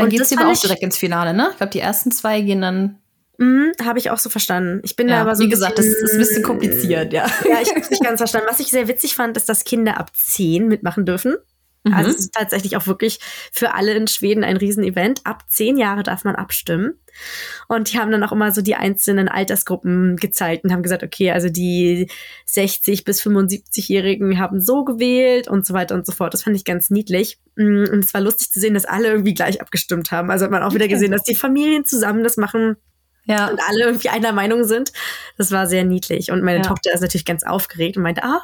[0.00, 1.48] Dann geht es aber auch direkt ins Finale, ne?
[1.52, 2.98] Ich glaube, die ersten zwei gehen dann
[3.40, 4.82] Mhm, habe ich auch so verstanden.
[4.84, 5.42] Ich bin ja, da aber so.
[5.42, 7.24] Wie gesagt, bisschen, das ist ein bisschen kompliziert, ja.
[7.48, 8.48] Ja, ich habe nicht ganz verstanden.
[8.50, 11.36] Was ich sehr witzig fand, ist, dass Kinder ab zehn mitmachen dürfen.
[11.84, 11.94] Mhm.
[11.94, 13.18] Also es ist tatsächlich auch wirklich
[13.52, 15.22] für alle in Schweden ein Riesenevent.
[15.24, 16.94] Ab zehn Jahre darf man abstimmen.
[17.68, 21.30] Und die haben dann auch immer so die einzelnen Altersgruppen gezeigt und haben gesagt, okay,
[21.30, 22.08] also die
[22.46, 26.34] 60 bis 75-Jährigen haben so gewählt und so weiter und so fort.
[26.34, 27.38] Das fand ich ganz niedlich.
[27.56, 30.30] Mm, und es war lustig zu sehen, dass alle irgendwie gleich abgestimmt haben.
[30.30, 32.76] Also hat man auch wieder gesehen, dass die Familien zusammen das machen
[33.24, 33.48] ja.
[33.48, 34.92] Und alle irgendwie einer Meinung sind.
[35.36, 36.30] Das war sehr niedlich.
[36.30, 36.64] Und meine ja.
[36.64, 38.42] Tochter ist natürlich ganz aufgeregt und meinte, ah,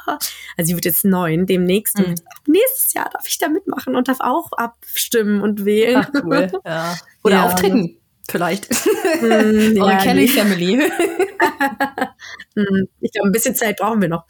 [0.57, 1.97] also sie wird jetzt neun demnächst.
[1.97, 2.05] Mhm.
[2.05, 6.05] Und nächstes Jahr darf ich da mitmachen und darf auch abstimmen und wählen.
[6.05, 6.51] Ach, cool.
[6.65, 6.95] Ja.
[7.23, 7.45] Oder ja.
[7.45, 7.97] auftreten.
[8.29, 8.69] Vielleicht.
[9.21, 10.27] Mm, Eure ja, Kelly.
[10.27, 10.81] Family.
[12.55, 14.25] Hm, ich glaube, ein bisschen Zeit brauchen wir noch.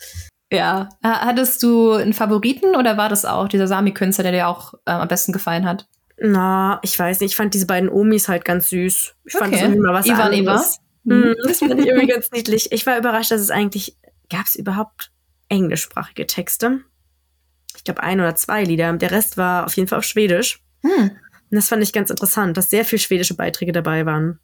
[0.52, 0.90] Ja.
[1.02, 5.08] Hattest du einen Favoriten oder war das auch dieser Sami-Künstler, der dir auch äh, am
[5.08, 5.88] besten gefallen hat?
[6.20, 7.32] Na, ich weiß nicht.
[7.32, 9.16] Ich fand diese beiden Omis halt ganz süß.
[9.26, 9.44] Ich okay.
[9.44, 10.80] fand das irgendwie mal was Ivan anderes.
[11.06, 11.16] Eva.
[11.16, 11.36] Mhm.
[11.44, 12.72] Das fand ich irgendwie ganz niedlich.
[12.72, 13.96] Ich war überrascht, dass es eigentlich,
[14.30, 15.12] gab es überhaupt
[15.50, 16.82] englischsprachige Texte?
[17.76, 18.92] Ich glaube ein oder zwei Lieder.
[18.94, 20.62] Der Rest war auf jeden Fall auf Schwedisch.
[20.82, 21.12] Hm.
[21.50, 24.40] Und das fand ich ganz interessant, dass sehr viel schwedische Beiträge dabei waren.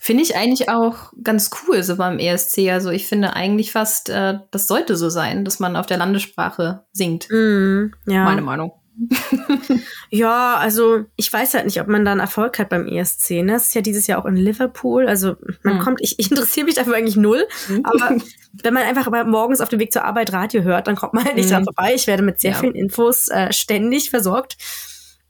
[0.00, 2.70] Finde ich eigentlich auch ganz cool, so beim ESC.
[2.70, 6.84] Also ich finde eigentlich fast, äh, das sollte so sein, dass man auf der Landessprache
[6.92, 7.28] singt.
[7.30, 8.24] Mm, ja.
[8.24, 8.72] Meine Meinung.
[10.10, 13.42] ja, also ich weiß halt nicht, ob man dann Erfolg hat beim ESC.
[13.42, 13.52] Ne?
[13.52, 15.06] Das ist ja dieses Jahr auch in Liverpool.
[15.08, 15.80] Also man hm.
[15.80, 17.46] kommt, ich, ich interessiere mich dafür eigentlich null.
[17.66, 17.84] Hm.
[17.84, 18.16] Aber
[18.62, 21.36] wenn man einfach morgens auf dem Weg zur Arbeit Radio hört, dann kommt man halt
[21.36, 21.52] nicht hm.
[21.52, 21.92] dran vorbei.
[21.94, 22.58] Ich werde mit sehr ja.
[22.58, 24.56] vielen Infos äh, ständig versorgt.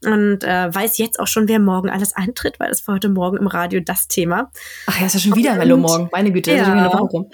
[0.05, 3.37] Und äh, weiß jetzt auch schon, wer morgen alles antritt, weil das war heute Morgen
[3.37, 4.51] im Radio das Thema.
[4.85, 6.09] Ach ja, ist ja schon wieder Mello morgen.
[6.11, 6.65] Meine Güte, ja.
[6.65, 7.31] eine Woche rum.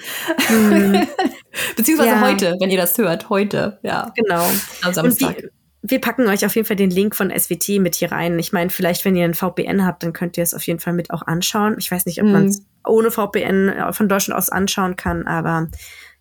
[0.48, 1.08] Hm.
[1.76, 2.22] Beziehungsweise ja.
[2.22, 3.32] heute, wenn ihr das hört.
[3.32, 4.12] Heute, ja.
[4.16, 4.46] Genau.
[4.84, 5.38] Am Samstag.
[5.38, 5.50] Wie,
[5.82, 8.38] wir packen euch auf jeden Fall den Link von SWT mit hier rein.
[8.40, 10.94] Ich meine, vielleicht, wenn ihr ein VPN habt, dann könnt ihr es auf jeden Fall
[10.94, 11.76] mit auch anschauen.
[11.78, 12.34] Ich weiß nicht, ob mhm.
[12.34, 15.70] man es ohne VPN von Deutschland aus anschauen kann, aber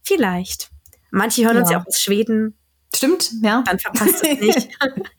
[0.03, 0.71] vielleicht.
[1.11, 1.63] Manche hören ja.
[1.63, 2.57] uns ja auch aus Schweden.
[2.95, 3.63] Stimmt, ja.
[3.67, 4.69] Dann verpasst es nicht.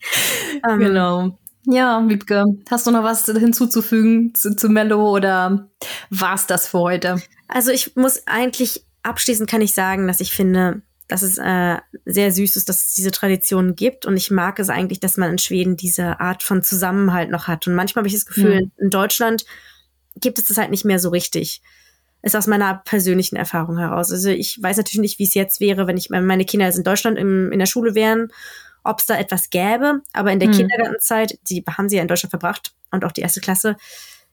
[0.68, 1.38] ähm, genau.
[1.66, 5.68] Ja, Wiebke, hast du noch was hinzuzufügen zu, zu Mello oder
[6.08, 7.22] war's das für heute?
[7.48, 12.30] Also ich muss eigentlich abschließend kann ich sagen, dass ich finde, dass es äh, sehr
[12.30, 14.06] süß ist, dass es diese Tradition gibt.
[14.06, 17.66] Und ich mag es eigentlich, dass man in Schweden diese Art von Zusammenhalt noch hat.
[17.66, 18.72] Und manchmal habe ich das Gefühl, mhm.
[18.78, 19.44] in Deutschland
[20.16, 21.62] gibt es das halt nicht mehr so richtig.
[22.22, 24.12] Ist aus meiner persönlichen Erfahrung heraus.
[24.12, 26.84] Also ich weiß natürlich nicht, wie es jetzt wäre, wenn ich meine Kinder jetzt in
[26.84, 28.28] Deutschland im, in der Schule wären,
[28.84, 30.02] ob es da etwas gäbe.
[30.12, 30.52] Aber in der mhm.
[30.52, 33.76] Kindergartenzeit, die haben sie ja in Deutschland verbracht und auch die erste Klasse,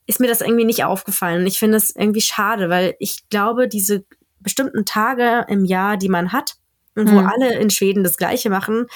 [0.05, 1.41] ist mir das irgendwie nicht aufgefallen.
[1.41, 4.05] Und ich finde es irgendwie schade, weil ich glaube, diese
[4.39, 6.55] bestimmten Tage im Jahr, die man hat,
[6.97, 7.27] und wo mhm.
[7.27, 8.87] alle in Schweden das Gleiche machen,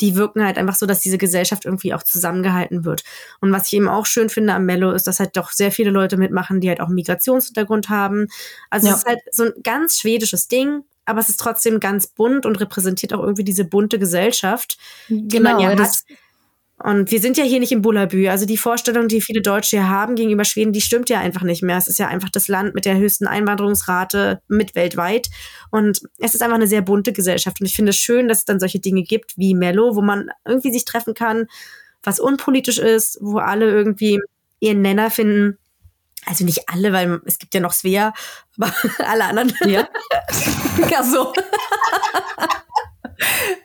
[0.00, 3.02] die wirken halt einfach so, dass diese Gesellschaft irgendwie auch zusammengehalten wird.
[3.40, 5.90] Und was ich eben auch schön finde am Mello, ist, dass halt doch sehr viele
[5.90, 8.28] Leute mitmachen, die halt auch einen Migrationshintergrund haben.
[8.70, 8.94] Also ja.
[8.94, 12.60] es ist halt so ein ganz schwedisches Ding, aber es ist trotzdem ganz bunt und
[12.60, 14.78] repräsentiert auch irgendwie diese bunte Gesellschaft,
[15.08, 15.90] die genau, man ja hat.
[16.80, 18.28] Und wir sind ja hier nicht im Bullabü.
[18.28, 21.62] Also die Vorstellung, die viele Deutsche hier haben gegenüber Schweden, die stimmt ja einfach nicht
[21.62, 21.76] mehr.
[21.76, 25.28] Es ist ja einfach das Land mit der höchsten Einwanderungsrate mit weltweit.
[25.72, 27.60] Und es ist einfach eine sehr bunte Gesellschaft.
[27.60, 30.30] Und ich finde es schön, dass es dann solche Dinge gibt wie Mello, wo man
[30.44, 31.48] irgendwie sich treffen kann,
[32.04, 34.20] was unpolitisch ist, wo alle irgendwie
[34.60, 35.58] ihren Nenner finden.
[36.26, 38.12] Also nicht alle, weil es gibt ja noch Svea,
[38.56, 39.52] aber alle anderen.
[39.66, 39.88] Ja.
[40.90, 41.32] ja, so.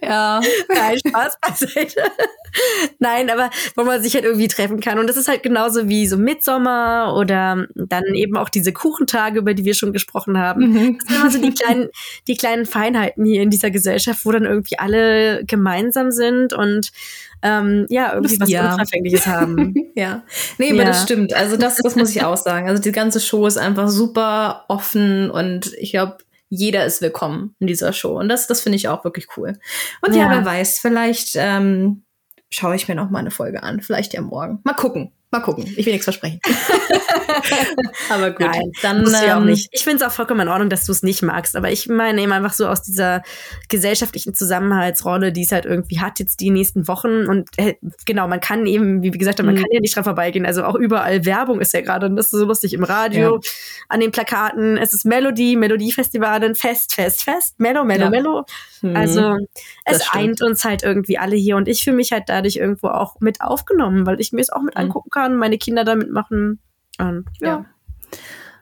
[0.01, 0.41] ja.
[0.69, 2.03] Nein, Spaß beiseite.
[2.99, 4.99] Nein, aber wo man sich halt irgendwie treffen kann.
[4.99, 9.53] Und das ist halt genauso wie so Mitsommer oder dann eben auch diese Kuchentage, über
[9.53, 10.71] die wir schon gesprochen haben.
[10.71, 10.97] Mhm.
[10.99, 11.89] Das sind immer so die kleinen,
[12.27, 16.91] die kleinen Feinheiten hier in dieser Gesellschaft, wo dann irgendwie alle gemeinsam sind und
[17.43, 18.71] ähm, ja, irgendwie was ja.
[18.71, 19.73] Unverfängliches haben.
[19.95, 20.23] ja.
[20.57, 20.85] Nee, aber ja.
[20.85, 21.33] das stimmt.
[21.33, 22.69] Also das, das muss ich auch sagen.
[22.69, 26.17] Also die ganze Show ist einfach super offen und ich glaube,
[26.55, 28.19] jeder ist willkommen in dieser Show.
[28.19, 29.57] Und das, das finde ich auch wirklich cool.
[30.01, 32.03] Und ja, ja wer weiß, vielleicht ähm,
[32.51, 33.81] schaue ich mir noch mal eine Folge an.
[33.81, 34.59] Vielleicht ja morgen.
[34.63, 35.11] Mal gucken.
[35.33, 35.65] Mal gucken.
[35.75, 36.39] Ich will nichts versprechen.
[38.11, 39.67] aber gut, Nein, dann musst du ja auch ähm, nicht.
[39.71, 41.55] Ich finde es auch vollkommen in Ordnung, dass du es nicht magst.
[41.55, 43.23] Aber ich meine eben einfach so aus dieser
[43.67, 47.25] gesellschaftlichen Zusammenhaltsrolle, die es halt irgendwie hat jetzt die nächsten Wochen.
[47.25, 49.61] Und äh, genau, man kann eben, wie gesagt, man mhm.
[49.61, 50.45] kann ja nicht dran vorbeigehen.
[50.45, 52.05] Also auch überall Werbung ist ja gerade.
[52.05, 53.51] Und das ist so lustig im Radio, ja.
[53.89, 54.77] an den Plakaten.
[54.77, 58.09] Es ist Melodie, Melodiefestivalen, Fest, Fest, Fest, Mello, Mello, ja.
[58.11, 58.45] Mello.
[58.83, 58.95] Mhm.
[58.95, 59.37] Also
[59.83, 61.57] es eint uns halt irgendwie alle hier.
[61.57, 64.61] Und ich fühle mich halt dadurch irgendwo auch mit aufgenommen, weil ich mir es auch
[64.61, 64.81] mit mhm.
[64.81, 66.59] angucken kann kann, meine Kinder damit machen.
[66.99, 67.47] Und, ja.
[67.47, 67.65] ja.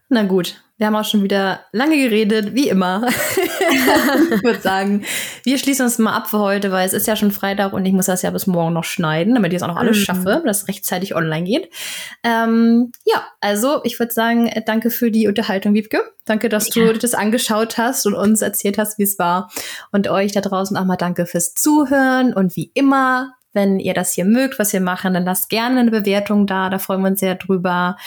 [0.10, 3.08] Na gut, wir haben auch schon wieder lange geredet, wie immer.
[3.72, 5.06] ich würde sagen,
[5.44, 7.94] wir schließen uns mal ab für heute, weil es ist ja schon Freitag und ich
[7.94, 10.04] muss das ja bis morgen noch schneiden, damit ich es auch noch alles mhm.
[10.04, 11.70] schaffe, dass es rechtzeitig online geht.
[12.24, 16.02] Ähm, ja, also ich würde sagen, danke für die Unterhaltung, Wiebke.
[16.26, 16.92] Danke, dass ja.
[16.92, 19.52] du das angeschaut hast und uns erzählt hast, wie es war.
[19.92, 24.14] Und euch da draußen auch mal danke fürs Zuhören und wie immer wenn ihr das
[24.14, 26.70] hier mögt, was wir machen, dann lasst gerne eine Bewertung da.
[26.70, 27.98] Da freuen wir uns sehr drüber.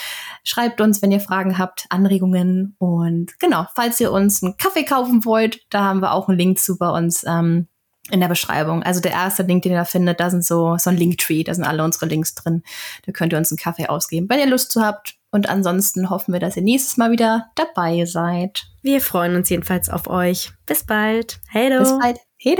[0.43, 2.75] Schreibt uns, wenn ihr Fragen habt, Anregungen.
[2.79, 6.59] Und genau, falls ihr uns einen Kaffee kaufen wollt, da haben wir auch einen Link
[6.59, 7.67] zu bei uns ähm,
[8.11, 8.83] in der Beschreibung.
[8.83, 11.53] Also der erste Link, den ihr da findet, da sind so, so ein Linktree, da
[11.53, 12.63] sind alle unsere Links drin.
[13.05, 15.15] Da könnt ihr uns einen Kaffee ausgeben, wenn ihr Lust zu habt.
[15.31, 18.67] Und ansonsten hoffen wir, dass ihr nächstes Mal wieder dabei seid.
[18.81, 20.51] Wir freuen uns jedenfalls auf euch.
[20.65, 21.39] Bis bald.
[21.49, 21.77] Hey.
[21.77, 22.19] Bis bald.
[22.37, 22.55] Hey.